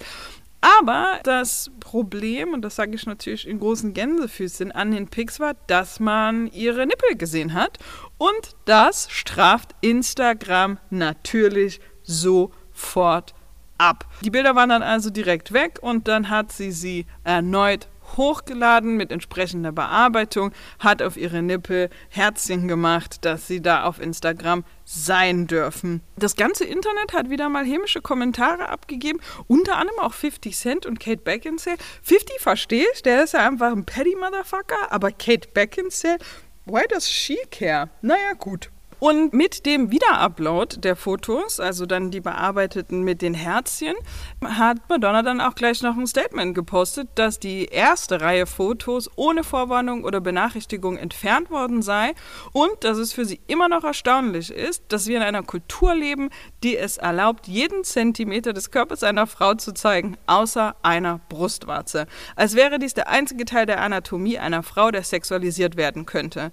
Aber 0.60 1.20
das 1.22 1.70
Problem, 1.80 2.52
und 2.52 2.62
das 2.62 2.76
sage 2.76 2.94
ich 2.94 3.06
natürlich 3.06 3.46
in 3.46 3.60
großen 3.60 3.94
Gänsefüßchen 3.94 4.72
an 4.72 4.90
den 4.90 5.08
Pics, 5.08 5.38
war, 5.38 5.54
dass 5.66 6.00
man 6.00 6.48
ihre 6.48 6.86
Nippel 6.86 7.16
gesehen 7.16 7.54
hat. 7.54 7.78
Und 8.18 8.56
das 8.64 9.10
straft 9.10 9.74
Instagram 9.80 10.78
natürlich 10.90 11.80
sofort 12.02 13.34
ab. 13.78 14.06
Die 14.22 14.30
Bilder 14.30 14.56
waren 14.56 14.70
dann 14.70 14.82
also 14.82 15.10
direkt 15.10 15.52
weg 15.52 15.78
und 15.82 16.08
dann 16.08 16.30
hat 16.30 16.50
sie 16.50 16.72
sie 16.72 17.06
erneut 17.24 17.88
hochgeladen 18.16 18.96
mit 18.96 19.10
entsprechender 19.12 19.72
Bearbeitung, 19.72 20.52
hat 20.78 21.02
auf 21.02 21.16
ihre 21.16 21.42
Nippel 21.42 21.90
Herzchen 22.08 22.68
gemacht, 22.68 23.24
dass 23.24 23.46
sie 23.46 23.60
da 23.60 23.84
auf 23.84 24.00
Instagram 24.00 24.64
sein 24.84 25.46
dürfen. 25.46 26.00
Das 26.16 26.36
ganze 26.36 26.64
Internet 26.64 27.12
hat 27.12 27.30
wieder 27.30 27.48
mal 27.48 27.64
hämische 27.64 28.00
Kommentare 28.00 28.68
abgegeben, 28.68 29.20
unter 29.46 29.76
anderem 29.76 30.00
auch 30.00 30.14
50 30.14 30.56
Cent 30.56 30.86
und 30.86 31.00
Kate 31.00 31.22
Beckinsale. 31.22 31.76
50 32.02 32.40
verstehe 32.40 32.86
ich, 32.94 33.02
der 33.02 33.24
ist 33.24 33.34
ja 33.34 33.46
einfach 33.46 33.72
ein 33.72 33.84
Petty 33.84 34.16
Motherfucker, 34.16 34.90
aber 34.90 35.10
Kate 35.10 35.48
Beckinsale, 35.52 36.18
why 36.64 36.82
does 36.88 37.10
she 37.10 37.38
care? 37.50 37.90
Naja, 38.00 38.32
gut. 38.38 38.70
Und 38.98 39.34
mit 39.34 39.66
dem 39.66 39.90
Wiederupload 39.90 40.80
der 40.80 40.96
Fotos, 40.96 41.60
also 41.60 41.84
dann 41.84 42.10
die 42.10 42.20
bearbeiteten 42.20 43.02
mit 43.02 43.20
den 43.20 43.34
Herzchen, 43.34 43.94
hat 44.42 44.78
Madonna 44.88 45.22
dann 45.22 45.40
auch 45.40 45.54
gleich 45.54 45.82
noch 45.82 45.96
ein 45.96 46.06
Statement 46.06 46.54
gepostet, 46.54 47.08
dass 47.14 47.38
die 47.38 47.66
erste 47.66 48.22
Reihe 48.22 48.46
Fotos 48.46 49.10
ohne 49.16 49.44
Vorwarnung 49.44 50.04
oder 50.04 50.20
Benachrichtigung 50.20 50.96
entfernt 50.96 51.50
worden 51.50 51.82
sei 51.82 52.14
und 52.52 52.72
dass 52.80 52.96
es 52.96 53.12
für 53.12 53.26
sie 53.26 53.40
immer 53.46 53.68
noch 53.68 53.84
erstaunlich 53.84 54.50
ist, 54.50 54.84
dass 54.88 55.06
wir 55.06 55.18
in 55.18 55.22
einer 55.22 55.42
Kultur 55.42 55.94
leben, 55.94 56.30
die 56.62 56.76
es 56.76 56.96
erlaubt, 56.96 57.46
jeden 57.48 57.84
Zentimeter 57.84 58.54
des 58.54 58.70
Körpers 58.70 59.02
einer 59.02 59.26
Frau 59.26 59.54
zu 59.54 59.72
zeigen, 59.72 60.16
außer 60.26 60.74
einer 60.82 61.20
Brustwarze. 61.28 62.06
Als 62.34 62.54
wäre 62.54 62.78
dies 62.78 62.94
der 62.94 63.08
einzige 63.08 63.44
Teil 63.44 63.66
der 63.66 63.82
Anatomie 63.82 64.38
einer 64.38 64.62
Frau, 64.62 64.90
der 64.90 65.02
sexualisiert 65.02 65.76
werden 65.76 66.06
könnte. 66.06 66.50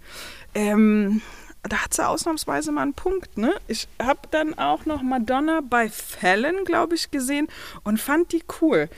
Ähm, 0.53 1.21
da 1.63 1.83
hat 1.83 1.93
sie 1.93 2.05
ausnahmsweise 2.05 2.71
mal 2.71 2.81
einen 2.81 2.93
Punkt, 2.93 3.37
ne? 3.37 3.53
Ich 3.67 3.87
habe 4.01 4.19
dann 4.31 4.57
auch 4.57 4.85
noch 4.85 5.01
Madonna 5.01 5.61
bei 5.61 5.89
Fallon, 5.89 6.65
glaube 6.65 6.95
ich, 6.95 7.09
gesehen 7.09 7.47
und 7.83 7.99
fand 7.99 8.33
die 8.33 8.43
cool. 8.61 8.89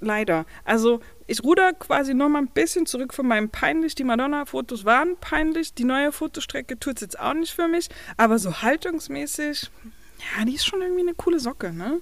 Leider. 0.00 0.46
Also 0.64 1.00
ich 1.26 1.42
ruder 1.42 1.72
quasi 1.72 2.14
noch 2.14 2.28
mal 2.28 2.40
ein 2.40 2.48
bisschen 2.48 2.86
zurück 2.86 3.14
von 3.14 3.26
meinem 3.26 3.48
peinlich. 3.48 3.94
Die 3.94 4.04
Madonna-Fotos 4.04 4.84
waren 4.84 5.16
peinlich. 5.16 5.74
Die 5.74 5.84
neue 5.84 6.12
Fotostrecke 6.12 6.78
tut 6.78 6.96
es 6.96 7.00
jetzt 7.00 7.18
auch 7.18 7.34
nicht 7.34 7.52
für 7.52 7.66
mich. 7.66 7.88
Aber 8.16 8.38
so 8.38 8.62
haltungsmäßig, 8.62 9.70
ja, 10.18 10.44
die 10.44 10.54
ist 10.54 10.66
schon 10.66 10.82
irgendwie 10.82 11.02
eine 11.02 11.14
coole 11.14 11.40
Socke, 11.40 11.72
ne? 11.72 12.00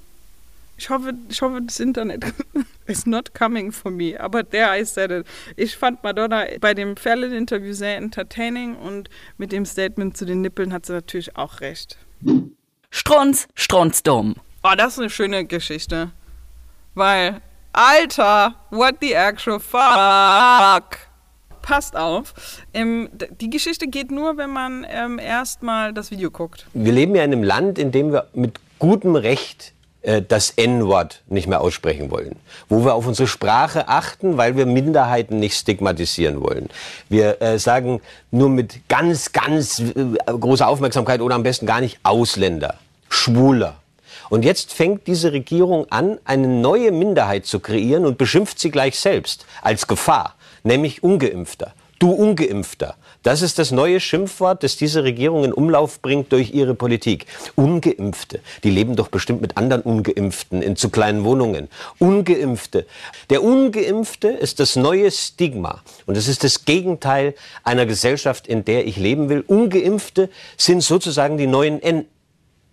Ich 0.76 0.90
hoffe, 0.90 1.14
ich 1.28 1.40
hoffe, 1.40 1.62
das 1.62 1.78
Internet 1.81 2.25
is 2.92 3.06
not 3.06 3.34
coming 3.34 3.72
for 3.72 3.90
me. 3.90 4.16
Aber 4.18 4.44
there 4.44 4.68
I 4.78 4.84
said 4.84 5.11
it. 5.11 5.26
Ich 5.56 5.76
fand 5.76 6.02
Madonna 6.02 6.44
bei 6.61 6.75
dem 6.75 6.96
Fallon-Interview 6.96 7.72
sehr 7.72 7.96
entertaining 7.96 8.76
und 8.76 9.08
mit 9.38 9.50
dem 9.50 9.64
Statement 9.64 10.16
zu 10.16 10.25
den 10.25 10.42
Nippeln 10.42 10.72
hat 10.72 10.87
sie 10.87 10.92
natürlich 10.92 11.37
auch 11.37 11.61
recht. 11.61 11.99
Strunz, 12.90 13.49
Strunzdom. 13.54 14.37
Oh, 14.62 14.75
das 14.76 14.92
ist 14.92 14.99
eine 15.00 15.11
schöne 15.11 15.44
Geschichte. 15.44 16.12
Weil, 16.94 17.40
Alter, 17.72 18.54
what 18.70 18.96
the 19.00 19.12
actual 19.14 19.58
fuck? 19.58 20.99
Passt 21.62 21.96
auf. 21.96 22.34
Ähm, 22.75 23.08
die 23.40 23.49
Geschichte 23.49 23.87
geht 23.87 24.11
nur, 24.11 24.37
wenn 24.37 24.50
man 24.50 24.87
ähm, 24.88 25.18
erstmal 25.18 25.94
das 25.94 26.11
Video 26.11 26.30
guckt. 26.30 26.66
Wir 26.75 26.92
leben 26.92 27.14
ja 27.14 27.25
in 27.25 27.32
einem 27.32 27.42
Land, 27.42 27.78
in 27.78 27.92
dem 27.92 28.12
wir 28.12 28.26
mit 28.34 28.61
gutem 28.78 29.14
Recht 29.14 29.72
das 30.26 30.50
N-Wort 30.50 31.23
nicht 31.28 31.47
mehr 31.47 31.61
aussprechen 31.61 32.11
wollen, 32.11 32.37
wo 32.68 32.85
wir 32.85 32.94
auf 32.94 33.06
unsere 33.06 33.28
Sprache 33.28 33.88
achten, 33.88 34.37
weil 34.37 34.56
wir 34.56 34.66
Minderheiten 34.66 35.38
nicht 35.38 35.56
stigmatisieren 35.56 36.40
wollen. 36.40 36.68
Wir 37.09 37.40
äh, 37.40 37.59
sagen 37.59 38.00
nur 38.30 38.49
mit 38.49 38.88
ganz, 38.88 39.32
ganz 39.32 39.78
äh, 39.80 39.92
großer 40.26 40.66
Aufmerksamkeit 40.66 41.21
oder 41.21 41.37
am 41.37 41.44
besten 41.44 41.66
gar 41.66 41.80
nicht 41.80 42.00
Ausländer, 42.02 42.78
Schwuler. 43.09 43.76
Und 44.28 44.44
jetzt 44.44 44.73
fängt 44.73 45.06
diese 45.06 45.32
Regierung 45.32 45.87
an, 45.90 46.18
eine 46.25 46.49
neue 46.49 46.90
Minderheit 46.90 47.47
zu 47.47 47.61
kreieren 47.61 48.06
und 48.06 48.18
beschimpft 48.18 48.59
sie 48.59 48.71
gleich 48.71 48.99
selbst 48.99 49.47
als 49.61 49.87
Gefahr. 49.87 50.37
nämlich 50.64 51.02
ungeimpfter. 51.02 51.75
Du 51.99 52.11
ungeimpfter. 52.11 52.97
Das 53.23 53.41
ist 53.41 53.59
das 53.59 53.71
neue 53.71 54.00
Schimpfwort, 54.00 54.62
das 54.62 54.76
diese 54.76 55.05
Regierung 55.05 55.45
in 55.45 55.52
Umlauf 55.52 56.00
bringt 56.00 56.33
durch 56.33 56.52
ihre 56.52 56.75
Politik. 56.75 57.26
Ungeimpfte. 57.55 58.41
Die 58.64 58.71
leben 58.71 58.97
doch 58.97 59.09
bestimmt 59.09 59.41
mit 59.41 59.57
anderen 59.57 59.83
Ungeimpften 59.83 60.61
in 60.61 60.76
zu 60.76 60.91
kleinen 60.91 61.25
Wohnungen. 61.25 61.69
Ungeimpfte. 61.99 62.87
Der 63.31 63.43
Ungeimpfte 63.43 64.29
ist 64.29 64.59
das 64.59 64.75
neue 64.75 65.11
Stigma. 65.11 65.83
Und 66.07 66.17
es 66.17 66.26
ist 66.26 66.43
das 66.43 66.64
Gegenteil 66.64 67.35
einer 67.62 67.87
Gesellschaft, 67.87 68.49
in 68.49 68.64
der 68.64 68.87
ich 68.87 68.97
leben 68.97 69.29
will. 69.29 69.45
Ungeimpfte 69.47 70.29
sind 70.57 70.83
sozusagen 70.83 71.37
die 71.37 71.47
neuen 71.47 71.81
N. 71.81 72.07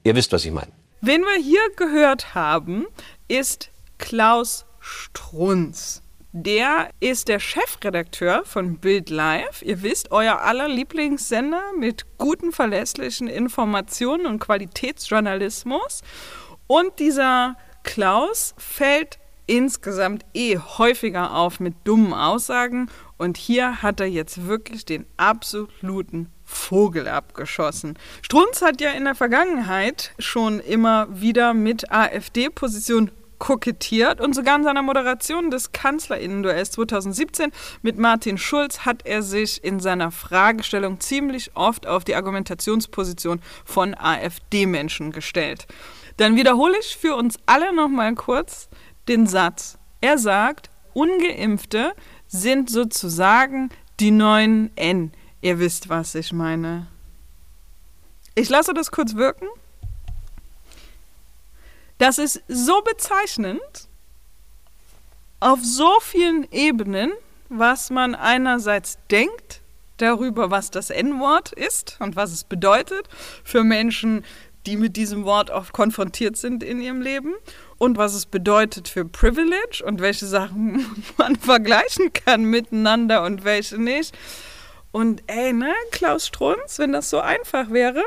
Ihr 0.04 0.16
wisst, 0.16 0.32
was 0.32 0.46
ich 0.46 0.52
meine. 0.52 0.72
Wen 1.02 1.22
wir 1.22 1.42
hier 1.42 1.62
gehört 1.76 2.34
haben, 2.34 2.88
ist 3.28 3.70
Klaus 4.00 4.66
Strunz. 4.80 6.02
Der 6.32 6.90
ist 7.00 7.28
der 7.28 7.40
Chefredakteur 7.40 8.44
von 8.46 8.78
Bild 8.78 9.10
Live. 9.10 9.64
Ihr 9.64 9.82
wisst, 9.82 10.12
euer 10.12 10.42
aller 10.42 10.68
Lieblingssender 10.68 11.64
mit 11.76 12.06
guten, 12.20 12.52
verlässlichen 12.52 13.28
Informationen 13.28 14.28
und 14.28 14.38
Qualitätsjournalismus. 14.38 16.04
Und 16.68 17.00
dieser 17.00 17.58
Klaus 17.82 18.54
fällt 18.60 19.18
insgesamt 19.48 20.24
eh 20.36 20.60
häufiger 20.60 21.34
auf 21.34 21.60
mit 21.60 21.74
dummen 21.84 22.14
Aussagen. 22.14 22.92
Und 23.18 23.38
hier 23.38 23.82
hat 23.82 24.00
er 24.00 24.06
jetzt 24.06 24.46
wirklich 24.46 24.86
den 24.86 25.08
absoluten 25.18 26.30
Vogel 26.44 27.08
abgeschossen. 27.08 27.98
Strunz 28.22 28.62
hat 28.62 28.82
ja 28.82 28.92
in 28.92 29.06
der 29.06 29.16
Vergangenheit 29.16 30.14
schon 30.20 30.60
immer 30.60 31.08
wieder 31.10 31.56
mit 31.56 31.92
AfD-Position 31.92 33.10
kokettiert 33.40 34.22
und 34.22 34.36
sogar 34.36 34.58
in 34.58 34.64
seiner 34.64 34.82
Moderation 34.82 35.50
des 35.50 35.72
Kanzlerinnenduells 35.72 36.72
2017 36.72 37.52
mit 37.82 37.98
Martin 37.98 38.38
Schulz 38.38 38.80
hat 38.86 39.06
er 39.06 39.24
sich 39.24 39.64
in 39.64 39.80
seiner 39.80 40.12
Fragestellung 40.12 41.00
ziemlich 41.00 41.56
oft 41.56 41.88
auf 41.88 42.04
die 42.04 42.16
Argumentationsposition 42.16 43.42
von 43.66 43.96
AfD-Menschen 43.96 45.12
gestellt. 45.12 45.68
Dann 46.18 46.36
wiederhole 46.36 46.78
ich 46.80 46.98
für 46.98 47.16
uns 47.16 47.40
alle 47.46 47.74
nochmal 47.74 48.14
kurz 48.16 48.70
den 49.08 49.26
Satz. 49.26 49.78
Er 50.02 50.18
sagt, 50.18 50.70
ungeimpfte 50.94 51.94
sind 52.28 52.70
sozusagen 52.70 53.70
die 54.00 54.12
neuen 54.12 54.76
N. 54.76 55.12
Ihr 55.42 55.60
wisst, 55.60 55.90
was 55.90 56.16
ich 56.16 56.34
meine. 56.34 56.88
Ich 58.36 58.50
lasse 58.50 58.74
das 58.74 58.92
kurz 58.92 59.16
wirken. 59.16 59.48
Das 62.00 62.18
ist 62.18 62.42
so 62.48 62.82
bezeichnend 62.82 63.90
auf 65.42 65.60
so 65.62 66.00
vielen 66.02 66.50
Ebenen, 66.52 67.12
was 67.50 67.90
man 67.90 68.16
einerseits 68.16 68.98
denkt 69.12 69.62
darüber, 69.98 70.50
was 70.50 70.72
das 70.72 70.90
N-Wort 70.90 71.52
ist 71.52 71.98
und 72.00 72.16
was 72.16 72.32
es 72.32 72.46
bedeutet 72.46 73.08
für 73.44 73.64
Menschen, 73.64 74.24
die 74.66 74.78
mit 74.78 74.96
diesem 74.96 75.26
Wort 75.26 75.50
oft 75.50 75.74
konfrontiert 75.74 76.38
sind 76.38 76.64
in 76.64 76.80
ihrem 76.80 77.02
Leben 77.02 77.34
und 77.78 77.98
was 77.98 78.14
es 78.14 78.26
bedeutet 78.26 78.88
für 78.88 79.04
Privilege 79.04 79.84
und 79.86 80.00
welche 80.00 80.26
Sachen 80.26 80.86
man 81.18 81.36
vergleichen 81.36 82.14
kann 82.14 82.44
miteinander 82.46 83.24
und 83.24 83.44
welche 83.44 83.78
nicht. 83.78 84.18
Und 84.92 85.22
ey, 85.28 85.52
ne, 85.52 85.74
Klaus 85.92 86.28
Strunz, 86.28 86.80
wenn 86.80 86.94
das 86.94 87.10
so 87.10 87.20
einfach 87.20 87.72
wäre, 87.72 88.04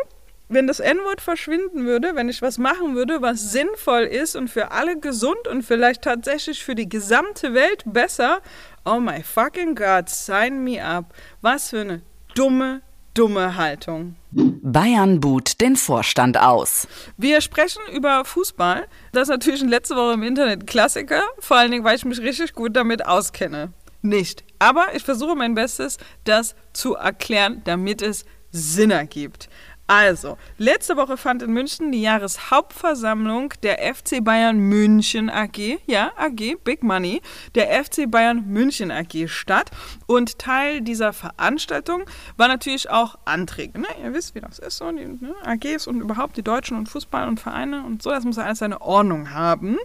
wenn 0.52 0.66
das 0.66 0.80
N-Wort 0.80 1.20
verschwinden 1.20 1.86
würde, 1.86 2.14
wenn 2.14 2.28
ich 2.28 2.42
was 2.42 2.58
machen 2.58 2.94
würde, 2.94 3.22
was 3.22 3.52
sinnvoll 3.52 4.02
ist 4.02 4.36
und 4.36 4.48
für 4.48 4.70
alle 4.70 4.98
gesund 4.98 5.48
und 5.48 5.62
vielleicht 5.62 6.02
tatsächlich 6.02 6.64
für 6.64 6.74
die 6.74 6.88
gesamte 6.88 7.54
Welt 7.54 7.82
besser, 7.86 8.40
oh 8.84 9.00
my 9.00 9.22
fucking 9.22 9.74
God, 9.74 10.08
sign 10.08 10.62
me 10.62 10.82
up. 10.84 11.14
Was 11.40 11.70
für 11.70 11.80
eine 11.80 12.02
dumme, 12.34 12.82
dumme 13.14 13.56
Haltung. 13.56 14.16
Bayern 14.30 15.20
buht 15.20 15.60
den 15.60 15.76
Vorstand 15.76 16.38
aus. 16.38 16.86
Wir 17.16 17.40
sprechen 17.40 17.82
über 17.92 18.24
Fußball. 18.24 18.86
Das 19.12 19.24
ist 19.24 19.28
natürlich 19.28 19.62
letzte 19.62 19.96
Woche 19.96 20.14
im 20.14 20.22
Internet 20.22 20.66
Klassiker, 20.66 21.22
vor 21.38 21.58
allen 21.58 21.70
Dingen, 21.70 21.84
weil 21.84 21.96
ich 21.96 22.04
mich 22.04 22.20
richtig 22.20 22.54
gut 22.54 22.76
damit 22.76 23.04
auskenne. 23.06 23.72
Nicht. 24.02 24.44
Aber 24.58 24.94
ich 24.94 25.04
versuche 25.04 25.36
mein 25.36 25.54
Bestes, 25.54 25.98
das 26.24 26.56
zu 26.72 26.94
erklären, 26.94 27.62
damit 27.64 28.02
es 28.02 28.24
Sinn 28.50 28.90
ergibt. 28.90 29.48
Also, 29.86 30.38
letzte 30.58 30.96
Woche 30.96 31.16
fand 31.16 31.42
in 31.42 31.52
München 31.52 31.92
die 31.92 32.02
Jahreshauptversammlung 32.02 33.52
der 33.62 33.94
FC 33.94 34.22
Bayern 34.24 34.58
München 34.58 35.28
AG, 35.28 35.80
ja, 35.86 36.12
AG, 36.16 36.56
Big 36.62 36.82
Money, 36.82 37.20
der 37.54 37.84
FC 37.84 38.10
Bayern 38.10 38.46
München 38.46 38.90
AG 38.90 39.28
statt. 39.28 39.70
Und 40.06 40.38
Teil 40.38 40.80
dieser 40.80 41.12
Veranstaltung 41.12 42.04
war 42.36 42.48
natürlich 42.48 42.90
auch 42.90 43.16
Anträge. 43.24 43.80
Ne? 43.80 43.88
Ihr 44.02 44.14
wisst, 44.14 44.34
wie 44.34 44.40
das 44.40 44.58
ist, 44.60 44.78
so 44.78 44.90
die 44.92 45.04
ne? 45.04 45.34
AGs 45.44 45.86
und 45.86 46.00
überhaupt 46.00 46.36
die 46.36 46.42
Deutschen 46.42 46.76
und 46.76 46.88
Fußball 46.88 47.26
und 47.28 47.40
Vereine 47.40 47.84
und 47.84 48.02
so, 48.02 48.10
das 48.10 48.24
muss 48.24 48.36
ja 48.36 48.44
alles 48.44 48.60
seine 48.60 48.80
Ordnung 48.80 49.30
haben. 49.30 49.76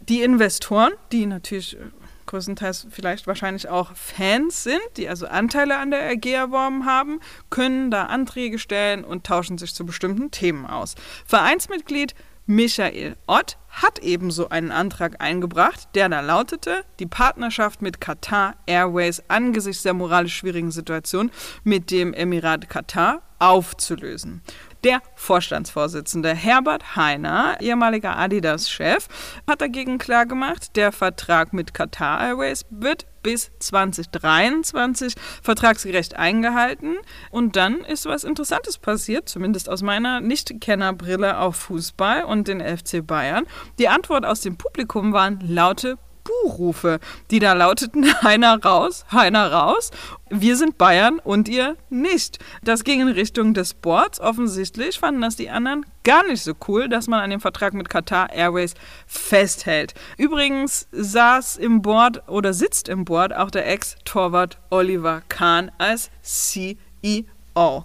Die 0.00 0.22
Investoren, 0.22 0.92
die 1.12 1.26
natürlich 1.26 1.76
äh, 1.76 1.90
größtenteils 2.34 2.88
vielleicht 2.90 3.28
wahrscheinlich 3.28 3.68
auch 3.68 3.94
Fans 3.94 4.64
sind, 4.64 4.82
die 4.96 5.08
also 5.08 5.28
Anteile 5.28 5.78
an 5.78 5.92
der 5.92 6.10
AG 6.10 6.26
erworben 6.26 6.84
haben, 6.84 7.20
können 7.48 7.92
da 7.92 8.06
Anträge 8.06 8.58
stellen 8.58 9.04
und 9.04 9.24
tauschen 9.24 9.56
sich 9.56 9.72
zu 9.72 9.86
bestimmten 9.86 10.32
Themen 10.32 10.66
aus. 10.66 10.96
Vereinsmitglied 11.26 12.16
Michael 12.46 13.16
Ott 13.26 13.56
hat 13.70 14.00
ebenso 14.00 14.48
einen 14.48 14.72
Antrag 14.72 15.22
eingebracht, 15.22 15.88
der 15.94 16.08
da 16.08 16.20
lautete, 16.20 16.84
die 16.98 17.06
Partnerschaft 17.06 17.82
mit 17.82 18.00
Qatar 18.00 18.56
Airways 18.66 19.22
angesichts 19.28 19.84
der 19.84 19.94
moralisch 19.94 20.36
schwierigen 20.36 20.72
Situation 20.72 21.30
mit 21.62 21.92
dem 21.92 22.12
Emirat 22.12 22.68
Katar 22.68 23.22
aufzulösen. 23.38 24.42
Der 24.84 25.00
Vorstandsvorsitzende 25.14 26.34
Herbert 26.34 26.94
Heiner, 26.94 27.56
ehemaliger 27.58 28.18
Adidas-Chef, 28.18 29.08
hat 29.48 29.62
dagegen 29.62 29.96
klargemacht, 29.96 30.76
der 30.76 30.92
Vertrag 30.92 31.54
mit 31.54 31.72
Qatar 31.72 32.20
Airways 32.20 32.66
wird 32.68 33.06
bis 33.22 33.50
2023 33.60 35.14
vertragsgerecht 35.42 36.16
eingehalten. 36.16 36.96
Und 37.30 37.56
dann 37.56 37.76
ist 37.80 38.04
was 38.04 38.24
Interessantes 38.24 38.76
passiert, 38.76 39.26
zumindest 39.26 39.70
aus 39.70 39.80
meiner 39.80 40.20
Nicht-Kennerbrille 40.20 41.38
auf 41.38 41.56
Fußball 41.56 42.24
und 42.24 42.46
den 42.46 42.60
FC 42.60 43.06
Bayern. 43.06 43.46
Die 43.78 43.88
Antwort 43.88 44.26
aus 44.26 44.42
dem 44.42 44.58
Publikum 44.58 45.14
waren 45.14 45.40
laute 45.40 45.96
Buhrufe, 46.24 47.00
die 47.30 47.38
da 47.38 47.52
lauteten, 47.52 48.04
Heiner 48.22 48.62
raus, 48.62 49.04
Heiner 49.12 49.52
raus, 49.52 49.90
wir 50.30 50.56
sind 50.56 50.78
Bayern 50.78 51.20
und 51.20 51.48
ihr 51.48 51.76
nicht. 51.90 52.38
Das 52.62 52.82
ging 52.82 53.00
in 53.00 53.08
Richtung 53.08 53.54
des 53.54 53.74
Boards. 53.74 54.20
Offensichtlich 54.20 54.98
fanden 54.98 55.20
das 55.20 55.36
die 55.36 55.50
anderen 55.50 55.86
gar 56.02 56.26
nicht 56.26 56.42
so 56.42 56.54
cool, 56.66 56.88
dass 56.88 57.06
man 57.06 57.20
an 57.20 57.30
dem 57.30 57.40
Vertrag 57.40 57.74
mit 57.74 57.88
Qatar 57.88 58.32
Airways 58.32 58.74
festhält. 59.06 59.94
Übrigens 60.16 60.88
saß 60.92 61.56
im 61.56 61.82
Board 61.82 62.28
oder 62.28 62.52
sitzt 62.52 62.88
im 62.88 63.04
Board 63.04 63.34
auch 63.34 63.50
der 63.50 63.68
Ex-Torwart 63.68 64.58
Oliver 64.70 65.22
Kahn 65.28 65.70
als 65.78 66.10
CEO. 66.22 67.84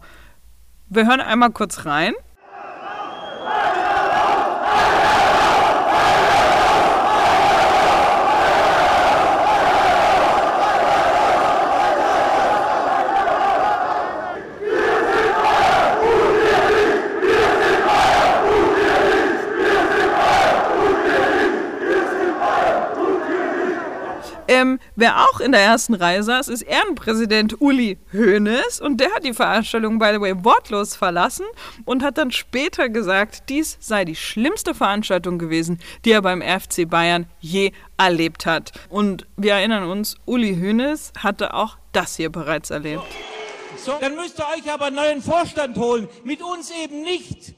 Wir 0.90 1.06
hören 1.06 1.22
einmal 1.22 1.52
kurz 1.52 1.86
rein. 1.86 2.14
Ähm, 24.50 24.80
wer 25.00 25.22
auch 25.22 25.40
in 25.40 25.52
der 25.52 25.62
ersten 25.62 25.94
Reihe 25.94 26.24
saß, 26.24 26.50
ist 26.50 26.62
Ehrenpräsident 26.62 27.62
Uli 27.62 27.98
Hoeneß 28.14 28.82
und 28.82 28.98
der 28.98 29.12
hat 29.14 29.24
die 29.24 29.34
Veranstaltung, 29.34 30.00
by 30.00 30.12
the 30.14 30.22
way, 30.22 30.34
wortlos 30.44 30.96
verlassen 30.96 31.46
und 31.86 32.04
hat 32.04 32.18
dann 32.18 32.32
später 32.32 32.90
gesagt, 32.90 33.44
dies 33.50 33.78
sei 33.80 34.06
die 34.06 34.16
schlimmste 34.16 34.76
Veranstaltung 34.76 35.40
gewesen, 35.40 35.80
die 36.06 36.12
er 36.12 36.22
beim 36.22 36.42
FC 36.42 36.90
Bayern 36.90 37.28
je 37.40 37.72
erlebt 37.98 38.46
hat. 38.46 38.72
Und 38.90 39.26
wir 39.38 39.54
erinnern 39.54 39.90
uns, 39.90 40.16
Uli 40.26 40.56
Hoeneß 40.56 41.14
hatte 41.20 41.54
auch 41.54 41.78
das 41.92 42.18
hier 42.18 42.32
bereits 42.32 42.70
erlebt. 42.70 43.04
So, 43.78 43.98
dann 44.00 44.16
müsst 44.16 44.40
ihr 44.40 44.46
euch 44.58 44.72
aber 44.72 44.86
einen 44.86 44.98
neuen 44.98 45.22
Vorstand 45.22 45.78
holen. 45.78 46.10
Mit 46.24 46.42
uns 46.42 46.72
eben 46.72 47.02
nicht. 47.02 47.54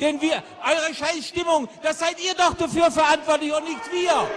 Denn 0.00 0.20
wir, 0.20 0.42
eure 0.64 0.92
Scheißstimmung, 0.92 1.68
das 1.82 2.00
seid 2.00 2.16
ihr 2.24 2.34
doch 2.34 2.54
dafür 2.54 2.90
verantwortlich 2.90 3.52
und 3.54 3.64
nicht 3.64 3.92
wir. 3.92 4.28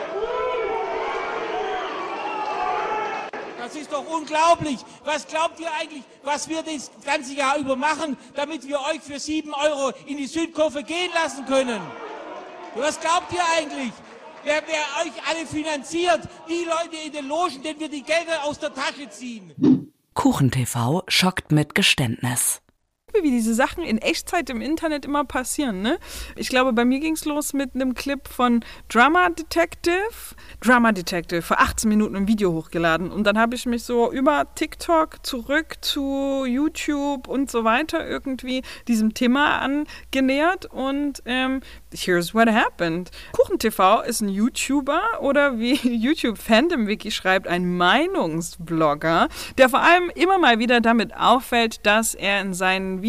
Das 3.68 3.76
ist 3.76 3.92
doch 3.92 4.06
unglaublich. 4.08 4.80
Was 5.04 5.28
glaubt 5.28 5.60
ihr 5.60 5.70
eigentlich, 5.74 6.04
was 6.24 6.48
wir 6.48 6.64
das 6.64 6.90
ganze 7.04 7.34
Jahr 7.34 7.58
über 7.58 7.76
machen, 7.76 8.16
damit 8.34 8.66
wir 8.66 8.80
euch 8.80 9.02
für 9.02 9.20
sieben 9.20 9.54
Euro 9.54 9.92
in 10.06 10.16
die 10.16 10.28
Südkurve 10.28 10.84
gehen 10.84 11.12
lassen 11.14 11.46
können? 11.46 11.82
Was 12.76 12.98
glaubt 12.98 13.34
ihr 13.34 13.44
eigentlich? 13.58 13.92
wer, 14.48 14.64
wer 14.66 15.06
euch 15.06 15.14
alle 15.28 15.46
finanziert, 15.46 16.22
die 16.48 16.64
Leute 16.64 16.96
in 17.06 17.12
den 17.12 17.28
Logen, 17.28 17.62
denen 17.62 17.80
wir 17.80 17.90
die 17.90 18.04
Gelder 18.04 18.44
aus 18.44 18.60
der 18.60 18.74
Tasche 18.74 19.10
ziehen. 19.10 19.92
KuchenTV 20.14 21.04
schockt 21.08 21.52
mit 21.52 21.76
Geständnis. 21.76 22.62
Wie 23.24 23.32
diese 23.32 23.54
Sachen 23.54 23.84
in 23.84 23.98
Echtzeit 23.98 24.50
im 24.50 24.62
Internet 24.62 25.06
immer 25.06 25.26
passieren. 25.26 25.82
Ne? 25.82 25.98
Ich 26.36 26.50
glaube, 26.50 26.74
bei 26.74 26.86
mir 26.86 27.00
ging 27.00 27.14
es 27.14 27.26
los 27.26 27.54
mit 27.54 27.76
einem 27.76 27.94
Clip 27.94 28.28
von 28.28 28.64
Drama 28.90 29.30
Detective. 29.30 30.36
Drama 30.62 30.92
Detective, 30.92 31.42
vor 31.42 31.60
18 31.60 31.90
Minuten 31.90 32.16
ein 32.16 32.28
Video 32.28 32.52
hochgeladen. 32.54 33.12
Und 33.12 33.26
dann 33.26 33.38
habe 33.38 33.56
ich 33.56 33.66
mich 33.66 33.84
so 33.84 34.12
über 34.12 34.46
TikTok 34.56 35.26
zurück 35.26 35.76
zu 35.82 36.46
YouTube 36.46 37.28
und 37.28 37.52
so 37.52 37.64
weiter 37.64 38.08
irgendwie 38.08 38.64
diesem 38.88 39.14
Thema 39.14 39.60
angenähert. 39.60 40.66
Und 40.66 41.22
ähm, 41.26 41.62
here's 41.94 42.34
what 42.34 42.50
happened. 42.50 43.12
KuchenTV 43.34 44.04
ist 44.08 44.22
ein 44.22 44.30
YouTuber 44.30 45.22
oder 45.22 45.60
wie 45.60 45.76
YouTube 45.96 46.38
Fandom 46.38 46.88
Wiki 46.88 47.12
schreibt, 47.12 47.48
ein 47.48 47.78
Meinungsblogger, 47.78 49.28
der 49.58 49.70
vor 49.70 49.82
allem 49.82 50.12
immer 50.16 50.38
mal 50.38 50.60
wieder 50.60 50.82
damit 50.82 51.16
auffällt, 51.16 51.86
dass 51.86 52.14
er 52.16 52.42
in 52.42 52.54
seinen 52.54 53.02
Videos 53.02 53.07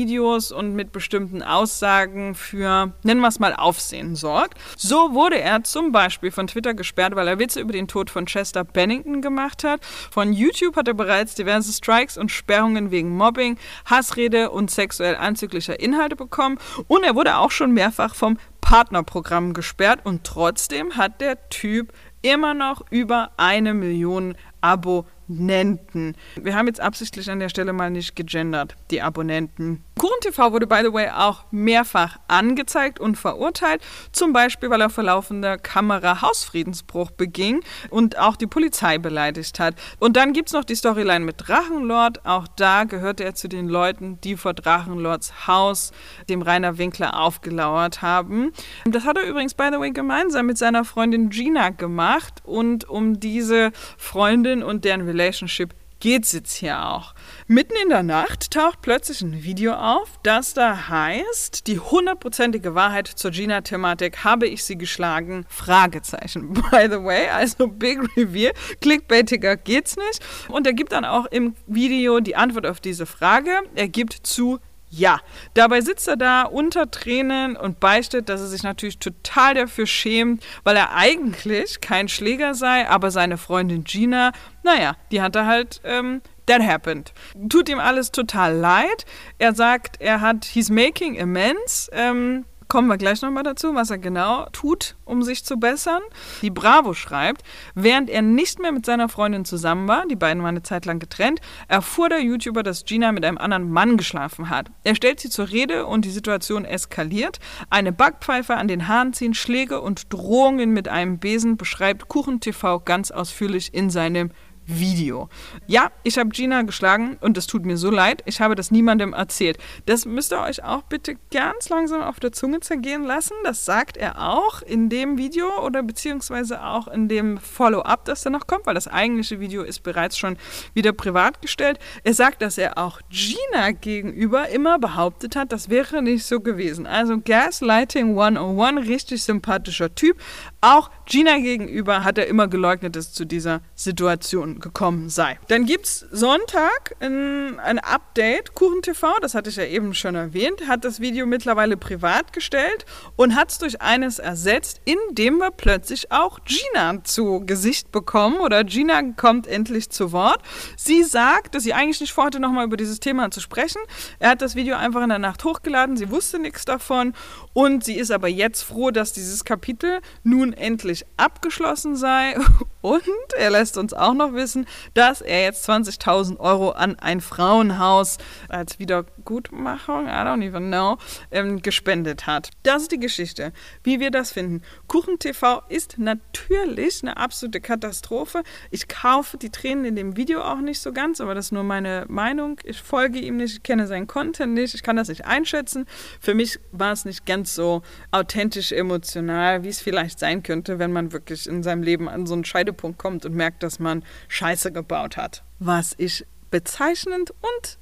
und 0.53 0.75
mit 0.75 0.93
bestimmten 0.93 1.43
Aussagen 1.43 2.35
für, 2.35 2.93
nennen 3.03 3.21
wir 3.21 3.29
es 3.29 3.39
mal, 3.39 3.55
Aufsehen 3.55 4.15
sorgt. 4.15 4.59
So 4.77 5.15
wurde 5.15 5.41
er 5.41 5.65
zum 5.65 5.93
Beispiel 5.93 6.31
von 6.31 6.47
Twitter 6.47 6.75
gesperrt, 6.75 7.17
weil 7.17 7.29
er 7.29 7.39
Witze 7.39 7.61
über 7.61 7.73
den 7.73 7.89
Tod 7.89 8.11
von 8.11 8.27
Chester 8.27 8.65
Bennington 8.65 9.23
gemacht 9.23 9.65
hat. 9.65 9.85
Von 9.85 10.33
YouTube 10.33 10.77
hat 10.77 10.89
er 10.89 10.95
bereits 10.95 11.35
diverse 11.35 11.73
Strikes 11.73 12.17
und 12.17 12.31
Sperrungen 12.31 12.91
wegen 12.91 13.17
Mobbing, 13.17 13.59
Hassrede 13.87 14.51
und 14.51 14.71
sexuell 14.71 15.17
anzüglicher 15.17 15.81
Inhalte 15.81 16.17
bekommen. 16.17 16.59
Und 16.87 17.05
er 17.05 17.15
wurde 17.15 17.39
auch 17.39 17.51
schon 17.51 17.73
mehrfach 17.73 18.15
vom 18.15 18.39
Partnerprogramm 18.61 19.55
gesperrt 19.55 20.01
und 20.05 20.25
trotzdem 20.25 20.97
hat 20.97 21.21
der 21.23 21.49
Typ 21.49 21.93
immer 22.23 22.55
noch 22.55 22.85
über 22.91 23.31
eine 23.37 23.75
Million 23.75 24.35
Abonnenten. 24.61 26.17
Wir 26.37 26.55
haben 26.55 26.67
jetzt 26.67 26.81
absichtlich 26.81 27.31
an 27.31 27.41
der 27.41 27.49
Stelle 27.49 27.73
mal 27.73 27.91
nicht 27.91 28.17
gegendert, 28.17 28.77
die 28.91 29.03
Abonnenten. 29.03 29.85
KuchenTV 29.99 30.53
wurde, 30.53 30.67
by 30.67 30.81
the 30.85 30.93
way, 30.93 31.09
auch 31.11 31.45
mehrfach 31.51 32.19
angezeigt 32.29 33.01
und 33.01 33.17
verurteilt. 33.17 33.83
Zum 34.13 34.33
Beispiel, 34.33 34.71
weil 34.71 34.81
er 34.81 34.91
vor 34.91 35.05
laufender 35.05 35.59
Kamera 35.59 36.23
Hausfriedensbruch 36.23 37.11
beging 37.11 37.63
und 37.91 38.17
auch 38.17 38.37
die 38.37 38.47
Polizei 38.47 38.99
beleidigt 38.99 39.59
hat. 39.59 39.75
Und 39.99 40.17
dann 40.17 40.33
gibt 40.33 40.49
es 40.49 40.53
noch 40.53 40.65
die 40.65 40.77
Storyline 40.77 41.25
mit 41.25 41.49
Drachenlord. 41.49 42.25
Auch 42.25 42.47
da 42.57 42.85
gehörte 42.85 43.25
er 43.25 43.35
zu 43.35 43.49
den 43.49 43.69
Leuten, 43.69 44.21
die 44.23 44.37
vor 44.37 44.55
Drachenlords 44.55 45.47
Haus, 45.49 45.91
dem 46.29 46.43
Rainer 46.43 46.79
Winkler, 46.79 47.21
aufgelauert 47.21 48.01
haben. 48.01 48.53
Das 48.85 49.05
hat 49.05 49.17
er 49.19 49.25
übrigens, 49.25 49.55
by 49.55 49.69
the 49.73 49.81
way, 49.81 49.91
gemeinsam 49.91 50.47
mit 50.47 50.59
seiner 50.59 50.85
Freundin 50.85 51.29
Gina 51.31 51.71
gemacht. 51.71 52.41
Und 52.45 52.89
um 52.89 53.19
diese 53.19 53.73
Freundin 53.97 54.63
und 54.63 54.85
deren 54.85 55.03
Relationship 55.03 55.75
geht 56.01 56.25
es 56.25 56.33
jetzt 56.33 56.55
hier 56.55 56.85
auch. 56.85 57.15
Mitten 57.47 57.75
in 57.83 57.89
der 57.89 58.03
Nacht 58.03 58.51
taucht 58.51 58.83
plötzlich 58.83 59.23
ein 59.23 59.43
Video 59.43 59.75
auf, 59.75 60.19
das 60.23 60.55
da 60.55 60.89
heißt, 60.89 61.67
die 61.67 61.79
hundertprozentige 61.79 62.75
Wahrheit 62.75 63.09
zur 63.09 63.31
Gina-Thematik, 63.31 64.25
habe 64.25 64.47
ich 64.47 64.65
sie 64.65 64.77
geschlagen? 64.77 65.47
Fragezeichen. 65.49 66.53
By 66.71 66.89
the 66.91 67.03
way, 67.03 67.29
also 67.29 67.69
Big 67.69 68.01
Reveal, 68.17 68.53
clickbaitiger 68.81 69.57
geht's 69.57 69.97
nicht. 69.97 70.25
Und 70.49 70.67
er 70.67 70.73
gibt 70.73 70.93
dann 70.93 71.05
auch 71.05 71.27
im 71.27 71.55
Video 71.67 72.21
die 72.21 72.37
Antwort 72.37 72.67
auf 72.67 72.81
diese 72.81 73.07
Frage. 73.07 73.51
Er 73.75 73.89
gibt 73.89 74.13
zu, 74.27 74.59
ja, 74.91 75.21
dabei 75.55 75.81
sitzt 75.81 76.09
er 76.09 76.17
da 76.17 76.43
unter 76.43 76.91
Tränen 76.91 77.57
und 77.57 77.81
beichtet, 77.81 78.29
dass 78.29 78.41
er 78.41 78.47
sich 78.47 78.63
natürlich 78.63 78.99
total 78.99 79.55
dafür 79.55 79.87
schämt, 79.87 80.45
weil 80.65 80.77
er 80.77 80.95
eigentlich 80.95 81.81
kein 81.81 82.09
Schläger 82.09 82.55
sei, 82.55 82.89
aber 82.89 83.11
seine 83.11 83.37
Freundin 83.37 83.85
Gina, 83.85 84.33
naja, 84.63 84.95
die 85.11 85.21
hat 85.21 85.37
er 85.37 85.47
halt, 85.47 85.81
ähm, 85.85 86.23
that 86.47 86.63
happened. 86.63 87.13
Tut 87.49 87.69
ihm 87.69 87.79
alles 87.79 88.11
total 88.11 88.57
leid. 88.57 89.05
Er 89.39 89.55
sagt, 89.55 90.01
er 90.01 90.21
hat, 90.21 90.47
he's 90.47 90.71
making 90.71 91.21
amends, 91.21 91.91
ähm, 91.93 92.45
Kommen 92.69 92.89
wir 92.89 92.99
gleich 92.99 93.23
nochmal 93.23 93.45
dazu, 93.45 93.75
was 93.75 93.89
er 93.89 93.97
genau 93.97 94.47
tut, 94.53 94.95
um 95.07 95.23
sich 95.23 95.43
zu 95.43 95.57
bessern. 95.57 96.03
Die 96.43 96.51
Bravo 96.51 96.93
schreibt, 96.93 97.43
während 97.75 98.11
er 98.11 98.21
nicht 98.21 98.59
mehr 98.59 98.73
mit 98.73 98.85
seiner 98.85 99.09
Freundin 99.09 99.47
zusammen 99.47 99.89
war, 99.89 100.07
die 100.07 100.17
beiden 100.17 100.43
waren 100.43 100.51
eine 100.51 100.63
Zeit 100.63 100.85
lang 100.85 100.99
getrennt, 100.99 101.41
erfuhr 101.69 102.11
der 102.11 102.21
YouTuber, 102.21 102.63
dass 102.63 102.85
Gina 102.85 103.11
mit 103.13 103.25
einem 103.25 103.39
anderen 103.39 103.71
Mann 103.71 103.97
geschlafen 103.97 104.51
hat. 104.51 104.71
Er 104.85 104.95
stellt 104.95 105.19
sie 105.19 105.31
zur 105.31 105.49
Rede 105.49 105.87
und 105.87 106.05
die 106.05 106.11
Situation 106.11 106.67
eskaliert. 106.67 107.39
Eine 107.71 107.91
Backpfeife 107.91 108.55
an 108.55 108.69
den 108.69 108.87
Haaren 108.87 109.15
ziehen, 109.15 109.33
Schläge 109.33 109.81
und 109.81 110.13
Drohungen 110.13 110.75
mit 110.75 110.89
einem 110.89 111.19
Besen 111.19 111.57
beschreibt 111.57 112.09
KuchenTV 112.09 112.85
ganz 112.85 113.11
ausführlich 113.11 113.73
in 113.73 113.89
seinem 113.89 114.31
Video. 114.69 115.31
Ja, 115.67 115.91
ich 116.03 116.19
habe 116.19 116.29
Gina 116.29 116.63
geschlagen 116.63 117.17
und 117.21 117.39
es 117.39 117.47
tut 117.47 117.65
mir 117.65 117.79
so 117.79 117.91
leid. 117.91 118.23
Ich 118.27 118.41
habe 118.41 118.55
das 118.55 118.71
niemandem 118.71 119.15
erzählt. 119.15 119.57
Das 119.87 120.05
müsst 120.05 120.33
ihr 120.33 120.41
euch 120.43 120.63
auch 120.63 120.83
bitte 120.83 121.17
ganz 121.33 121.71
langsam 121.71 122.03
auf 122.03 122.21
der 122.21 122.33
Zunge 122.33 122.61
zergehen 122.61 123.03
lassen. 123.03 123.33
Das 123.45 123.65
sagt 123.65 123.97
er 123.97 124.21
auch 124.29 124.61
in 124.61 124.91
dem 124.91 125.17
Video 125.17 125.65
oder 125.65 125.83
beziehungsweise 125.83 126.63
auch 126.63 126.87
in 126.87 127.09
dem 127.09 127.39
Follow-up, 127.39 128.05
das 128.05 128.23
da 128.23 128.31
noch 128.31 128.47
kommt, 128.47 128.67
weil 128.67 128.75
das 128.75 128.89
eigentliche 128.89 129.41
Video 129.41 129.63
ist 129.63 129.83
bereits 129.83 130.19
schon 130.19 130.37
wieder 130.75 130.93
privat 130.93 131.41
gestellt. 131.41 131.79
Er 132.05 132.13
sagt, 132.13 132.43
dass 132.43 132.59
er 132.59 132.77
auch 132.77 133.01
Gina 133.09 133.71
gegenüber 133.71 134.51
immer 134.51 134.79
behauptet 134.79 135.35
hat, 135.35 135.51
das 135.51 135.71
wäre 135.71 136.03
nicht 136.03 136.25
so 136.25 136.41
gewesen. 136.41 136.87
Also 136.87 137.19
Gaslighting 137.19 138.19
101, 138.19 138.87
richtig 138.87 139.23
sympathischer 139.23 139.95
Typ. 139.95 140.21
Auch 140.61 140.91
Gina 141.07 141.39
gegenüber 141.39 142.05
hat 142.05 142.19
er 142.19 142.27
immer 142.27 142.49
geleugnet, 142.49 142.97
dass 142.97 143.09
es 143.09 143.13
zu 143.15 143.25
dieser 143.25 143.63
Situation 143.75 144.58
gekommen 144.61 145.09
sei. 145.09 145.39
Dann 145.49 145.67
gibt 145.67 145.87
es 145.87 146.07
Sonntag 146.11 146.97
ein, 147.01 147.59
ein 147.61 147.79
Update. 147.79 148.55
KuchenTV, 148.55 149.19
das 149.21 149.35
hatte 149.35 149.51
ich 149.51 149.57
ja 149.57 149.65
eben 149.65 149.95
schon 149.95 150.15
erwähnt, 150.15 150.67
hat 150.69 150.85
das 150.85 151.01
Video 151.01 151.27
mittlerweile 151.27 151.77
privat 151.77 152.33
gestellt 152.33 152.87
und 153.17 153.35
hat 153.35 153.51
es 153.51 153.59
durch 153.59 153.81
eines 153.81 154.19
ersetzt, 154.19 154.81
indem 154.85 155.39
wir 155.39 155.51
plötzlich 155.51 156.11
auch 156.13 156.41
Gina 156.45 157.05
zu 157.05 157.45
Gesicht 157.45 157.93
bekommen 157.93 158.41
oder 158.41 158.65
Gina 158.65 159.01
kommt 159.17 159.47
endlich 159.47 159.91
zu 159.91 160.13
Wort. 160.13 160.43
Sie 160.77 161.03
sagt, 161.05 161.55
dass 161.55 161.63
sie 161.63 161.75
eigentlich 161.75 162.01
nicht 162.01 162.13
vorhatte, 162.13 162.41
nochmal 162.41 162.65
über 162.65 162.77
dieses 162.77 163.01
Thema 163.01 163.31
zu 163.31 163.41
sprechen. 163.41 163.81
Er 164.19 164.31
hat 164.31 164.43
das 164.43 164.55
Video 164.55 164.77
einfach 164.77 165.03
in 165.03 165.09
der 165.09 165.19
Nacht 165.19 165.45
hochgeladen, 165.45 165.97
sie 165.97 166.11
wusste 166.11 166.39
nichts 166.39 166.65
davon 166.65 167.15
und 167.59 167.83
sie 167.83 167.97
ist 167.97 168.13
aber 168.13 168.29
jetzt 168.29 168.63
froh, 168.63 168.93
dass 168.93 169.13
dieses 169.13 169.45
Kapitel 169.45 169.99
nun 170.23 170.53
endlich 170.53 171.05
abgeschlossen 171.17 171.97
sei. 171.97 172.37
Und 172.81 173.03
er 173.37 173.51
lässt 173.51 173.77
uns 173.77 173.93
auch 173.93 174.15
noch 174.15 174.33
wissen, 174.33 174.65
dass 174.95 175.21
er 175.21 175.43
jetzt 175.43 175.69
20.000 175.69 176.39
Euro 176.39 176.71
an 176.71 176.97
ein 177.01 177.21
Frauenhaus 177.21 178.19
als 178.49 178.79
Wiedergutmachung, 178.79 180.07
I 180.07 180.11
don't 180.11 180.47
even 180.47 180.69
know, 180.69 180.97
ähm, 181.33 181.61
gespendet 181.61 182.29
hat. 182.29 182.51
Das 182.63 182.83
ist 182.83 182.93
die 182.93 183.01
Geschichte. 183.01 183.53
Wie 183.83 183.99
wir 183.99 184.13
das 184.13 184.31
finden. 184.31 184.63
KuchenTV 184.87 185.63
ist 185.69 185.99
natürlich 185.99 187.03
eine 187.03 187.17
absolute 187.17 187.61
Katastrophe. 187.61 188.45
Ich 188.71 188.87
kaufe 188.87 189.37
die 189.37 189.51
Tränen 189.51 189.85
in 189.85 189.97
dem 189.97 190.17
Video 190.17 190.43
auch 190.43 190.61
nicht 190.61 190.81
so 190.81 190.93
ganz, 190.93 191.21
aber 191.21 191.35
das 191.35 191.47
ist 191.47 191.53
nur 191.53 191.65
meine 191.65 192.07
Meinung. 192.09 192.61
Ich 192.63 192.81
folge 192.81 193.19
ihm 193.19 193.39
nicht, 193.39 193.55
ich 193.55 193.63
kenne 193.65 193.89
seinen 193.89 194.07
Content 194.07 194.55
nicht, 194.55 194.75
ich 194.75 194.85
kann 194.85 194.95
das 194.95 195.09
nicht 195.09 195.25
einschätzen. 195.25 195.87
Für 196.21 196.35
mich 196.35 196.61
war 196.71 196.93
es 196.93 197.05
nicht 197.05 197.27
ganz 197.27 197.48
so 197.55 197.83
authentisch 198.11 198.73
emotional, 198.73 199.63
wie 199.63 199.69
es 199.69 199.81
vielleicht 199.81 200.19
sein 200.19 200.43
könnte, 200.43 200.79
wenn 200.79 200.93
man 200.93 201.13
wirklich 201.13 201.47
in 201.47 201.63
seinem 201.63 201.83
Leben 201.83 202.09
an 202.09 202.27
so 202.27 202.35
einen 202.35 202.45
Scheidepunkt 202.45 202.99
kommt 202.99 203.25
und 203.27 203.35
merkt, 203.35 203.63
dass 203.63 203.79
man 203.79 204.05
Scheiße 204.29 204.73
gebaut 204.73 205.17
hat. 205.17 205.43
Was 205.59 205.95
ich 205.99 206.27
bezeichnend 206.51 207.31
und 207.31 207.79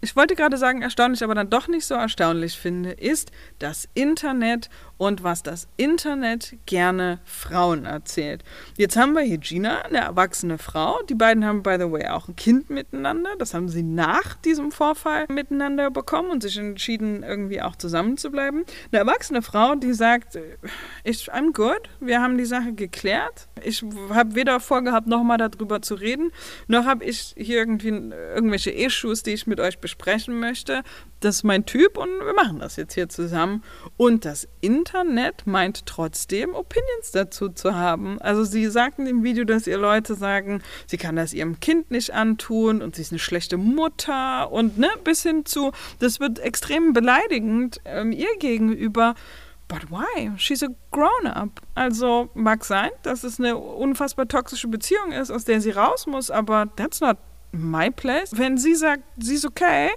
ich 0.00 0.14
wollte 0.14 0.36
gerade 0.36 0.56
sagen 0.56 0.82
erstaunlich, 0.82 1.24
aber 1.24 1.34
dann 1.34 1.50
doch 1.50 1.66
nicht 1.66 1.84
so 1.84 1.94
erstaunlich 1.94 2.56
finde, 2.56 2.92
ist 2.92 3.32
das 3.58 3.88
Internet 3.94 4.70
und 4.98 5.22
was 5.22 5.42
das 5.42 5.68
Internet 5.76 6.56
gerne 6.66 7.20
Frauen 7.24 7.84
erzählt. 7.86 8.44
Jetzt 8.76 8.96
haben 8.96 9.14
wir 9.14 9.22
hier 9.22 9.38
Gina, 9.38 9.82
eine 9.82 9.98
erwachsene 9.98 10.58
Frau. 10.58 11.00
Die 11.08 11.14
beiden 11.14 11.44
haben, 11.44 11.62
by 11.62 11.76
the 11.78 11.90
way, 11.90 12.08
auch 12.08 12.28
ein 12.28 12.36
Kind 12.36 12.68
miteinander. 12.68 13.30
Das 13.38 13.54
haben 13.54 13.68
sie 13.68 13.82
nach 13.82 14.34
diesem 14.34 14.72
Vorfall 14.72 15.26
miteinander 15.28 15.90
bekommen 15.90 16.30
und 16.30 16.42
sich 16.42 16.58
entschieden, 16.58 17.22
irgendwie 17.22 17.62
auch 17.62 17.76
zusammenzubleiben. 17.76 18.64
Eine 18.90 18.98
erwachsene 18.98 19.40
Frau, 19.40 19.76
die 19.76 19.92
sagt, 19.92 20.38
ich, 21.04 21.32
I'm 21.32 21.52
good, 21.52 21.88
wir 22.00 22.20
haben 22.20 22.36
die 22.36 22.44
Sache 22.44 22.72
geklärt. 22.72 23.48
Ich 23.62 23.84
habe 24.10 24.34
weder 24.34 24.60
vorgehabt, 24.60 25.06
nochmal 25.06 25.38
darüber 25.38 25.80
zu 25.80 25.94
reden, 25.94 26.32
noch 26.66 26.84
habe 26.84 27.04
ich 27.04 27.34
hier 27.36 27.58
irgendwie 27.58 27.88
irgendwelche 27.88 28.70
Issues, 28.70 29.22
die 29.22 29.32
ich 29.32 29.46
mit 29.46 29.60
euch 29.60 29.78
besprechen 29.78 30.40
möchte. 30.40 30.82
Das 31.20 31.36
ist 31.36 31.42
mein 31.42 31.66
Typ 31.66 31.98
und 31.98 32.08
wir 32.08 32.34
machen 32.34 32.60
das 32.60 32.76
jetzt 32.76 32.94
hier 32.94 33.08
zusammen. 33.08 33.64
Und 33.96 34.24
das 34.24 34.46
Internet 34.60 35.46
meint 35.46 35.84
trotzdem, 35.86 36.54
Opinions 36.54 37.10
dazu 37.12 37.48
zu 37.48 37.74
haben. 37.74 38.20
Also 38.20 38.44
sie 38.44 38.66
sagten 38.66 39.06
im 39.06 39.24
Video, 39.24 39.44
dass 39.44 39.66
ihr 39.66 39.78
Leute 39.78 40.14
sagen, 40.14 40.62
sie 40.86 40.96
kann 40.96 41.16
das 41.16 41.32
ihrem 41.32 41.58
Kind 41.58 41.90
nicht 41.90 42.14
antun 42.14 42.82
und 42.82 42.94
sie 42.94 43.02
ist 43.02 43.12
eine 43.12 43.18
schlechte 43.18 43.56
Mutter 43.56 44.52
und 44.52 44.78
ne, 44.78 44.88
bis 45.02 45.22
hin 45.22 45.44
zu, 45.44 45.72
das 45.98 46.20
wird 46.20 46.38
extrem 46.38 46.92
beleidigend 46.92 47.80
ähm, 47.84 48.12
ihr 48.12 48.36
gegenüber. 48.38 49.14
But 49.66 49.90
why? 49.90 50.30
She's 50.38 50.62
a 50.62 50.68
grown-up. 50.92 51.60
Also 51.74 52.30
mag 52.34 52.64
sein, 52.64 52.90
dass 53.02 53.24
es 53.24 53.38
eine 53.38 53.56
unfassbar 53.56 54.26
toxische 54.28 54.68
Beziehung 54.68 55.12
ist, 55.12 55.30
aus 55.30 55.44
der 55.44 55.60
sie 55.60 55.72
raus 55.72 56.06
muss, 56.06 56.30
aber 56.30 56.68
that's 56.76 57.00
not 57.00 57.18
my 57.52 57.90
place. 57.90 58.30
Wenn 58.36 58.56
sie 58.56 58.74
sagt, 58.74 59.02
sie 59.18 59.34
ist 59.34 59.44
okay 59.44 59.90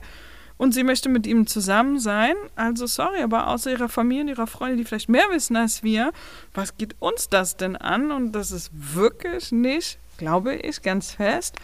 und 0.62 0.76
sie 0.76 0.84
möchte 0.84 1.10
mit 1.10 1.26
ihm 1.26 1.48
zusammen 1.48 2.00
sein, 2.00 2.36
also 2.56 2.86
sorry, 2.86 3.24
aber 3.24 3.48
außer 3.48 3.72
ihrer 3.72 3.90
Familie 3.90 4.22
und 4.22 4.28
ihrer 4.28 4.46
Freunde, 4.46 4.78
die 4.78 4.84
vielleicht 4.84 5.10
mehr 5.10 5.26
wissen 5.32 5.56
als 5.56 5.82
wir, 5.82 6.12
was 6.54 6.78
geht 6.78 6.96
uns 7.00 7.30
das 7.30 7.58
denn 7.58 7.76
an? 7.76 8.12
Und 8.12 8.34
das 8.34 8.52
ist 8.52 8.70
wirklich 8.72 9.52
nicht, 9.52 9.98
glaube 10.20 10.54
ich, 10.54 10.84
ganz 10.84 11.14
fest, 11.14 11.56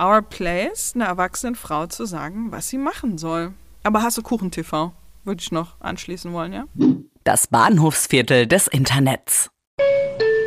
our 0.00 0.22
place, 0.22 0.92
einer 0.94 1.04
erwachsenen 1.04 1.54
Frau 1.54 1.86
zu 1.86 2.06
sagen, 2.06 2.50
was 2.50 2.70
sie 2.70 2.78
machen 2.78 3.18
soll. 3.18 3.52
Aber 3.82 4.02
hast 4.02 4.16
du 4.16 4.22
Kuchen-TV? 4.22 4.90
Würde 5.24 5.42
ich 5.42 5.52
noch 5.52 5.78
anschließen 5.80 6.32
wollen, 6.32 6.54
ja? 6.54 6.64
Das 7.24 7.48
Bahnhofsviertel 7.48 8.46
des 8.46 8.68
Internets. 8.68 9.50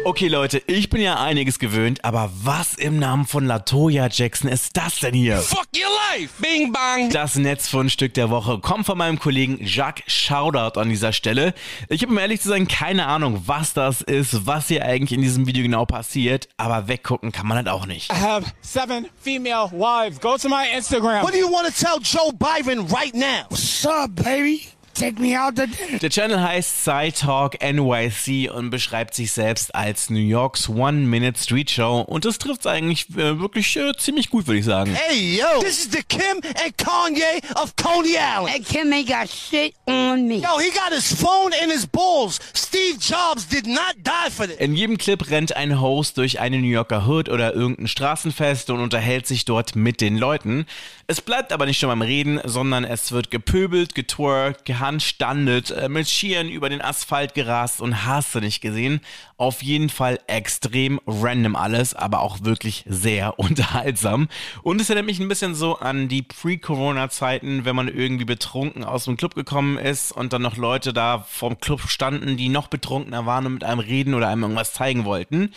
Okay, 0.09 0.27
Leute, 0.27 0.59
ich 0.65 0.89
bin 0.89 1.01
ja 1.01 1.21
einiges 1.21 1.59
gewöhnt, 1.59 2.03
aber 2.03 2.31
was 2.41 2.73
im 2.73 2.97
Namen 2.97 3.27
von 3.27 3.45
Latoya 3.45 4.09
Jackson 4.11 4.49
ist 4.49 4.75
das 4.75 5.01
denn 5.01 5.13
hier? 5.13 5.37
Fuck 5.37 5.67
your 5.75 5.87
life! 6.17 6.33
Bing 6.41 6.73
bang! 6.73 7.11
Das 7.11 7.35
Netzfundstück 7.35 8.15
der 8.15 8.31
Woche 8.31 8.57
kommt 8.57 8.87
von 8.87 8.97
meinem 8.97 9.19
Kollegen 9.19 9.63
Jacques 9.63 10.03
Shoutout 10.07 10.79
an 10.79 10.89
dieser 10.89 11.13
Stelle. 11.13 11.53
Ich 11.89 12.01
habe 12.01 12.11
um 12.11 12.17
ehrlich 12.17 12.41
zu 12.41 12.49
sein 12.49 12.67
keine 12.67 13.05
Ahnung, 13.05 13.43
was 13.45 13.73
das 13.73 14.01
ist, 14.01 14.47
was 14.47 14.69
hier 14.69 14.83
eigentlich 14.83 15.13
in 15.13 15.21
diesem 15.21 15.45
Video 15.45 15.61
genau 15.61 15.85
passiert, 15.85 16.49
aber 16.57 16.87
weggucken 16.87 17.31
kann 17.31 17.45
man 17.45 17.57
halt 17.57 17.69
auch 17.69 17.85
nicht. 17.85 18.11
I 18.11 18.15
have 18.15 18.51
seven 18.61 19.09
female 19.21 19.69
wives. 19.71 20.19
Go 20.19 20.37
to 20.37 20.49
my 20.49 20.65
Instagram. 20.75 21.21
What 21.21 21.33
do 21.33 21.37
you 21.37 21.51
want 21.51 21.67
to 21.67 21.71
tell 21.71 21.99
Joe 22.01 22.31
Biden 22.31 22.91
right 22.91 23.13
now? 23.13 23.45
What's 23.49 23.85
up, 23.85 24.15
baby? 24.15 24.69
Take 24.93 25.21
me 25.21 25.39
out. 25.39 25.55
Der 26.01 26.09
Channel 26.09 26.41
heißt 26.41 26.83
Side 26.83 27.13
Talk 27.13 27.57
NYC 27.61 28.51
und 28.51 28.69
beschreibt 28.69 29.13
sich 29.15 29.31
selbst 29.31 29.73
als 29.75 30.09
New 30.09 30.19
Yorks 30.19 30.69
One-Minute 30.69 31.39
Street 31.39 31.71
Show 31.71 32.01
und 32.01 32.25
das 32.25 32.37
trifft 32.37 32.67
eigentlich 32.67 33.09
äh, 33.11 33.39
wirklich 33.39 33.75
äh, 33.75 33.93
ziemlich 33.97 34.29
gut, 34.29 34.47
würde 34.47 34.59
ich 34.59 34.65
sagen. 34.65 34.93
Hey, 34.93 35.37
yo, 35.37 35.61
this 35.61 35.85
is 35.85 35.91
the 35.91 36.03
Kim 36.03 36.41
and 36.63 36.77
Kanye 36.77 37.41
of 37.55 37.75
Coney 37.75 38.15
Island. 38.15 38.49
Hey, 38.49 38.61
Kim 38.61 38.91
ain't 38.91 39.07
got 39.07 39.29
shit 39.29 39.73
on 39.85 40.27
me. 40.27 40.35
Yo, 40.35 40.59
he 40.59 40.69
got 40.71 40.93
his 40.93 41.13
phone 41.13 41.51
in 41.63 41.69
his 41.69 41.85
balls. 41.85 42.39
Steve 42.53 42.97
Jobs 42.99 43.47
did 43.47 43.65
not 43.65 43.95
die 44.03 44.29
for 44.29 44.47
this. 44.47 44.57
In 44.57 44.75
jedem 44.75 44.97
Clip 44.97 45.29
rennt 45.29 45.55
ein 45.55 45.79
Host 45.79 46.17
durch 46.17 46.39
eine 46.39 46.59
New 46.59 46.67
Yorker 46.67 47.07
Hood 47.07 47.29
oder 47.29 47.53
irgendein 47.53 47.87
Straßenfest 47.87 48.69
und 48.69 48.79
unterhält 48.79 49.27
sich 49.27 49.45
dort 49.45 49.75
mit 49.75 50.01
den 50.01 50.17
Leuten. 50.17 50.65
Es 51.07 51.21
bleibt 51.21 51.51
aber 51.51 51.65
nicht 51.65 51.79
schon 51.79 51.89
beim 51.89 52.03
Reden, 52.03 52.39
sondern 52.43 52.83
es 52.83 53.11
wird 53.11 53.31
gepöbelt, 53.31 53.95
getwerkt, 53.95 54.65
gehandstandet, 54.89 55.69
äh, 55.69 55.87
mit 55.87 56.07
Skiern 56.07 56.49
über 56.49 56.67
den 56.67 56.81
Asphalt 56.81 57.35
gerast 57.35 57.79
und 57.79 58.05
hast 58.05 58.33
du 58.33 58.39
nicht 58.39 58.59
gesehen. 58.59 59.01
Auf 59.37 59.61
jeden 59.61 59.89
Fall 59.89 60.19
extrem 60.25 60.99
random 61.05 61.55
alles, 61.55 61.93
aber 61.93 62.21
auch 62.21 62.39
wirklich 62.41 62.85
sehr 62.87 63.37
unterhaltsam. 63.39 64.29
Und 64.63 64.81
es 64.81 64.89
erinnert 64.89 65.05
mich 65.05 65.19
ein 65.19 65.27
bisschen 65.27 65.53
so 65.53 65.77
an 65.77 66.07
die 66.07 66.23
Pre-Corona-Zeiten, 66.23 67.65
wenn 67.65 67.75
man 67.75 67.87
irgendwie 67.87 68.25
betrunken 68.25 68.83
aus 68.83 69.05
dem 69.05 69.15
Club 69.15 69.35
gekommen 69.35 69.77
ist 69.77 70.11
und 70.11 70.33
dann 70.33 70.41
noch 70.41 70.57
Leute 70.57 70.91
da 70.91 71.19
vorm 71.19 71.59
Club 71.59 71.81
standen, 71.81 72.35
die 72.35 72.49
noch 72.49 72.67
betrunkener 72.67 73.27
waren 73.27 73.45
und 73.45 73.53
mit 73.53 73.63
einem 73.63 73.79
reden 73.79 74.15
oder 74.15 74.29
einem 74.29 74.41
irgendwas 74.41 74.73
zeigen 74.73 75.05
wollten. 75.05 75.53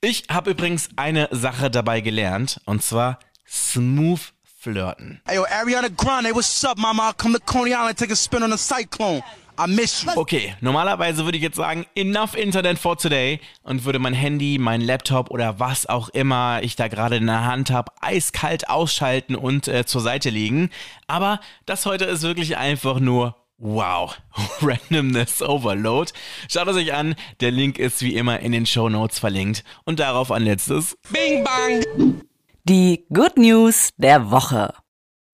Ich 0.00 0.24
habe 0.30 0.52
übrigens 0.52 0.90
eine 0.94 1.28
Sache 1.32 1.68
dabei 1.68 2.00
gelernt, 2.00 2.60
und 2.64 2.82
zwar 2.84 3.18
smooth 3.48 4.20
flirten. 4.68 5.20
Hey, 5.26 5.36
yo, 5.36 5.44
Ariana 5.44 5.88
Grande, 5.88 6.34
what's 6.34 6.64
up, 6.64 6.78
mama? 6.78 7.12
Come 7.16 7.34
to 7.34 7.40
Coney 7.40 7.72
Island, 7.72 7.96
take 7.96 8.12
a 8.12 8.16
spin 8.16 8.42
on 8.42 8.50
the 8.50 8.58
cyclone. 8.58 9.22
I 9.58 9.66
miss 9.66 10.04
you. 10.04 10.12
Okay, 10.14 10.54
normalerweise 10.60 11.24
würde 11.24 11.36
ich 11.36 11.42
jetzt 11.42 11.56
sagen, 11.56 11.84
enough 11.96 12.36
Internet 12.36 12.78
for 12.78 12.96
today 12.96 13.40
und 13.62 13.84
würde 13.84 13.98
mein 13.98 14.14
Handy, 14.14 14.56
mein 14.58 14.80
Laptop 14.80 15.30
oder 15.30 15.58
was 15.58 15.86
auch 15.86 16.10
immer 16.10 16.60
ich 16.62 16.76
da 16.76 16.86
gerade 16.86 17.16
in 17.16 17.26
der 17.26 17.44
Hand 17.44 17.70
habe, 17.70 17.90
eiskalt 18.00 18.68
ausschalten 18.68 19.34
und 19.34 19.66
äh, 19.66 19.84
zur 19.84 20.00
Seite 20.00 20.30
legen. 20.30 20.70
Aber 21.08 21.40
das 21.66 21.86
heute 21.86 22.04
ist 22.04 22.22
wirklich 22.22 22.56
einfach 22.56 23.00
nur 23.00 23.34
Wow, 23.60 24.16
Randomness 24.62 25.42
Overload. 25.42 26.12
Schaut 26.48 26.68
es 26.68 26.76
euch 26.76 26.94
an, 26.94 27.16
der 27.40 27.50
Link 27.50 27.80
ist 27.80 28.02
wie 28.02 28.14
immer 28.14 28.38
in 28.38 28.52
den 28.52 28.66
Show 28.66 28.88
Notes 28.88 29.18
verlinkt. 29.18 29.64
Und 29.84 29.98
darauf 29.98 30.30
ein 30.30 30.44
letztes. 30.44 30.96
Bing 31.10 31.42
bang! 31.42 32.22
Die 32.68 33.06
Good 33.10 33.38
News 33.38 33.92
der 33.96 34.30
Woche. 34.30 34.74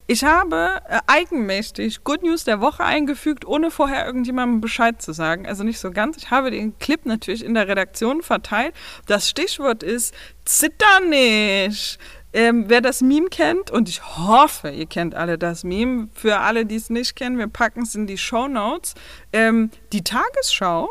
Ich 0.07 0.23
habe 0.23 0.81
äh, 0.89 1.01
eigenmächtig 1.09 2.05
Good 2.05 2.23
News 2.23 2.45
der 2.45 2.61
Woche 2.61 2.85
eingefügt, 2.85 3.45
ohne 3.45 3.73
vorher 3.73 4.07
irgendjemandem 4.07 4.61
Bescheid 4.61 5.03
zu 5.03 5.13
sagen. 5.13 5.45
Also 5.45 5.65
nicht 5.65 5.81
so 5.81 5.91
ganz. 5.91 6.17
Ich 6.17 6.31
habe 6.31 6.53
den 6.53 6.79
Clip 6.79 7.05
natürlich 7.05 7.45
in 7.45 7.55
der 7.55 7.67
Redaktion 7.67 8.23
verteilt. 8.23 8.73
Das 9.07 9.29
Stichwort 9.29 9.83
ist 9.83 10.15
Zitter 10.45 11.01
nicht. 11.09 11.99
Ähm, 12.33 12.67
wer 12.69 12.81
das 12.81 13.01
Meme 13.01 13.31
kennt, 13.31 13.73
und 13.73 13.89
ich 13.89 14.17
hoffe, 14.17 14.71
ihr 14.71 14.87
kennt 14.87 15.17
alle 15.17 15.37
das 15.37 15.65
Meme, 15.65 16.11
für 16.15 16.39
alle, 16.39 16.67
die 16.67 16.77
es 16.77 16.89
nicht 16.89 17.17
kennen, 17.17 17.37
wir 17.39 17.49
packen 17.49 17.83
es 17.83 17.97
in 17.97 18.07
die 18.07 18.19
Show 18.19 18.47
Notes. 18.47 18.95
Ähm, 19.33 19.73
die 19.93 20.05
Tagesschau 20.05 20.89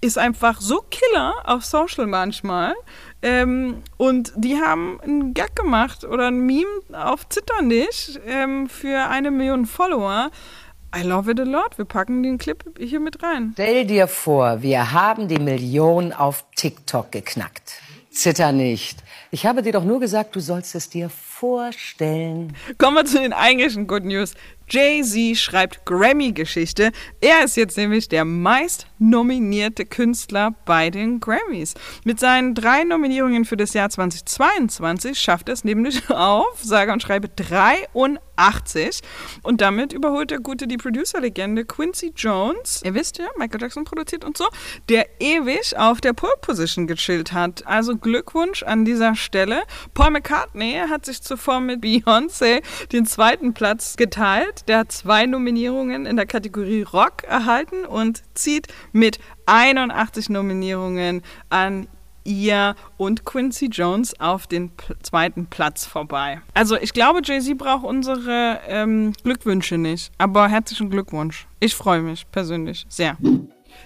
ist 0.00 0.18
einfach 0.18 0.60
so 0.60 0.82
killer 0.90 1.34
auf 1.44 1.64
Social 1.64 2.06
manchmal. 2.06 2.74
Ähm, 3.22 3.82
und 3.96 4.32
die 4.36 4.60
haben 4.60 5.00
einen 5.00 5.34
Gag 5.34 5.56
gemacht 5.56 6.04
oder 6.04 6.28
ein 6.28 6.40
Meme 6.40 6.66
auf 6.92 7.28
Zitternich 7.28 8.18
ähm, 8.26 8.68
für 8.68 9.08
eine 9.08 9.30
Million 9.30 9.66
Follower. 9.66 10.30
I 10.96 11.02
love 11.02 11.30
it 11.30 11.38
a 11.38 11.44
lot. 11.44 11.76
Wir 11.76 11.84
packen 11.84 12.22
den 12.22 12.38
Clip 12.38 12.64
hier 12.78 13.00
mit 13.00 13.22
rein. 13.22 13.50
Stell 13.54 13.84
dir 13.86 14.06
vor, 14.06 14.62
wir 14.62 14.92
haben 14.92 15.28
die 15.28 15.38
Million 15.38 16.12
auf 16.12 16.44
TikTok 16.56 17.12
geknackt. 17.12 17.82
Zitter 18.10 18.52
nicht. 18.52 18.98
Ich 19.30 19.44
habe 19.44 19.62
dir 19.62 19.72
doch 19.72 19.84
nur 19.84 20.00
gesagt, 20.00 20.34
du 20.34 20.40
sollst 20.40 20.74
es 20.74 20.88
dir 20.88 21.10
vorstellen. 21.10 22.56
Kommen 22.78 22.96
wir 22.96 23.04
zu 23.04 23.20
den 23.20 23.32
eigentlichen 23.32 23.86
Good 23.86 24.04
News. 24.04 24.34
Jay-Z 24.70 25.36
schreibt 25.36 25.86
Grammy-Geschichte. 25.86 26.92
Er 27.20 27.44
ist 27.44 27.56
jetzt 27.56 27.76
nämlich 27.76 28.08
der 28.08 28.24
meist 28.24 28.86
nominierte 28.98 29.86
Künstler 29.86 30.54
bei 30.64 30.90
den 30.90 31.20
Grammys. 31.20 31.74
Mit 32.04 32.20
seinen 32.20 32.54
drei 32.54 32.84
Nominierungen 32.84 33.44
für 33.44 33.56
das 33.56 33.72
Jahr 33.72 33.88
2022 33.88 35.18
schafft 35.18 35.48
er 35.48 35.54
es 35.54 35.64
nämlich 35.64 36.10
auf, 36.10 36.58
sage 36.62 36.92
und 36.92 37.02
schreibe 37.02 37.28
83. 37.28 39.00
Und 39.42 39.60
damit 39.60 39.92
überholt 39.92 40.30
der 40.30 40.40
Gute 40.40 40.66
die 40.66 40.76
Producer-Legende 40.76 41.64
Quincy 41.64 42.12
Jones. 42.14 42.82
Ihr 42.84 42.94
wisst 42.94 43.18
ja, 43.18 43.26
Michael 43.36 43.62
Jackson 43.62 43.84
produziert 43.84 44.24
und 44.24 44.36
so, 44.36 44.46
der 44.88 45.06
ewig 45.20 45.76
auf 45.76 46.00
der 46.00 46.12
Pole-Position 46.12 46.86
gechillt 46.86 47.32
hat. 47.32 47.66
Also 47.66 47.96
Glückwunsch 47.96 48.62
an 48.62 48.84
dieser 48.84 49.14
Stelle. 49.14 49.62
Paul 49.94 50.10
McCartney 50.10 50.82
hat 50.88 51.06
sich 51.06 51.22
zuvor 51.22 51.60
mit 51.60 51.82
Beyoncé 51.82 52.62
den 52.92 53.06
zweiten 53.06 53.54
Platz 53.54 53.96
geteilt. 53.96 54.57
Der 54.66 54.78
hat 54.78 54.92
zwei 54.92 55.26
Nominierungen 55.26 56.06
in 56.06 56.16
der 56.16 56.26
Kategorie 56.26 56.82
Rock 56.82 57.24
erhalten 57.24 57.84
und 57.84 58.22
zieht 58.34 58.68
mit 58.92 59.18
81 59.46 60.30
Nominierungen 60.30 61.22
an 61.50 61.88
ihr 62.24 62.74
und 62.96 63.24
Quincy 63.24 63.66
Jones 63.66 64.18
auf 64.20 64.46
den 64.46 64.70
zweiten 65.02 65.46
Platz 65.46 65.86
vorbei. 65.86 66.40
Also 66.54 66.76
ich 66.76 66.92
glaube, 66.92 67.20
Jay-Z 67.24 67.56
braucht 67.56 67.84
unsere 67.84 68.60
ähm, 68.66 69.14
Glückwünsche 69.24 69.78
nicht, 69.78 70.12
aber 70.18 70.48
herzlichen 70.48 70.90
Glückwunsch. 70.90 71.46
Ich 71.60 71.74
freue 71.74 72.02
mich 72.02 72.30
persönlich 72.30 72.84
sehr. 72.88 73.16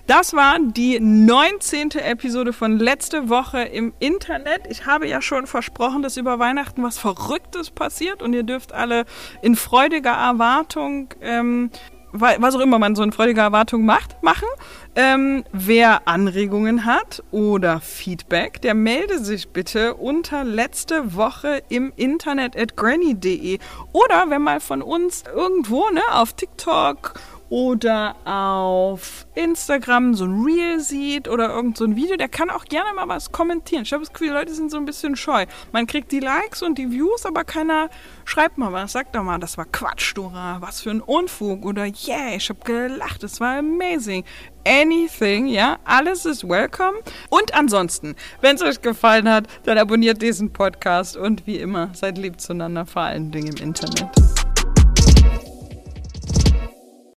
Das 0.07 0.35
war 0.35 0.59
die 0.61 0.98
19. 1.00 1.92
Episode 1.92 2.52
von 2.52 2.78
letzte 2.78 3.28
Woche 3.28 3.62
im 3.62 3.92
Internet. 3.98 4.62
Ich 4.68 4.87
habe 4.87 5.09
ja 5.09 5.22
schon 5.22 5.46
versprochen, 5.46 6.02
dass 6.02 6.16
über 6.16 6.38
Weihnachten 6.38 6.83
was 6.83 6.98
Verrücktes 6.98 7.70
passiert 7.70 8.22
und 8.22 8.33
ihr 8.33 8.42
dürft 8.42 8.72
alle 8.72 9.05
in 9.42 9.57
freudiger 9.57 10.12
Erwartung 10.12 11.09
ähm, 11.20 11.70
was 12.12 12.55
auch 12.55 12.61
immer 12.61 12.78
man 12.78 12.94
so 12.94 13.02
in 13.02 13.12
freudiger 13.12 13.42
Erwartung 13.42 13.85
macht, 13.85 14.22
machen. 14.22 14.48
Ähm, 14.94 15.44
wer 15.52 16.07
Anregungen 16.07 16.85
hat 16.85 17.22
oder 17.31 17.81
Feedback, 17.81 18.61
der 18.61 18.74
melde 18.74 19.18
sich 19.18 19.48
bitte 19.48 19.94
unter 19.94 20.44
letzte 20.44 21.14
Woche 21.14 21.62
im 21.70 21.92
Internet 21.96 22.57
at 22.57 22.76
granny.de. 22.76 23.59
Oder 23.92 24.28
wenn 24.28 24.42
mal 24.42 24.61
von 24.61 24.83
uns 24.83 25.24
irgendwo 25.35 25.88
ne, 25.90 26.02
auf 26.12 26.35
TikTok 26.35 27.14
oder 27.53 28.17
auf 28.25 29.27
Instagram 29.35 30.15
so 30.15 30.25
ein 30.25 30.43
Reel 30.43 30.81
sieht 30.81 31.29
oder 31.29 31.51
irgend 31.51 31.77
so 31.77 31.85
ein 31.85 31.97
Video, 31.97 32.17
der 32.17 32.31
kann 32.31 32.49
auch 32.49 32.65
gerne 32.65 32.95
mal 32.95 33.09
was 33.09 33.31
kommentieren. 33.31 33.83
Ich 33.83 33.93
habe 33.93 34.03
das 34.03 34.11
Gefühl, 34.11 34.29
die 34.29 34.33
Leute 34.33 34.55
sind 34.55 34.71
so 34.71 34.79
ein 34.79 34.87
bisschen 34.87 35.17
scheu. 35.17 35.45
Man 35.71 35.87
kriegt 35.87 36.12
die 36.12 36.21
Likes 36.21 36.62
und 36.62 36.79
die 36.79 36.91
Views, 36.91 37.27
aber 37.27 37.45
keiner 37.45 37.91
schreibt 38.25 38.57
mal 38.57 38.73
was. 38.73 38.93
Sagt 38.93 39.15
doch 39.15 39.23
mal, 39.23 39.38
das 39.38 39.59
war 39.59 39.67
Quatsch, 39.67 40.17
Dora. 40.17 40.62
Was 40.62 40.81
für 40.81 40.93
ein 40.93 41.03
Unfug. 41.03 41.67
Oder 41.67 41.85
yeah, 41.85 42.35
ich 42.35 42.49
habe 42.49 42.61
gelacht, 42.65 43.23
das 43.23 43.38
war 43.38 43.59
amazing. 43.59 44.25
Anything, 44.67 45.47
ja, 45.47 45.79
alles 45.85 46.25
ist 46.25 46.49
welcome. 46.49 47.01
Und 47.29 47.53
ansonsten, 47.53 48.17
wenn 48.41 48.57
es 48.57 48.62
euch 48.62 48.81
gefallen 48.81 49.29
hat, 49.29 49.47
dann 49.65 49.77
abonniert 49.77 50.23
diesen 50.23 50.55
Podcast 50.55 51.19
und 51.19 51.47
wie 51.47 51.59
immer, 51.59 51.91
seid 51.93 52.17
lieb 52.17 52.41
zueinander, 52.41 52.87
vor 52.87 53.03
allen 53.03 53.31
Dingen 53.31 53.55
im 53.59 53.62
Internet. 53.62 54.09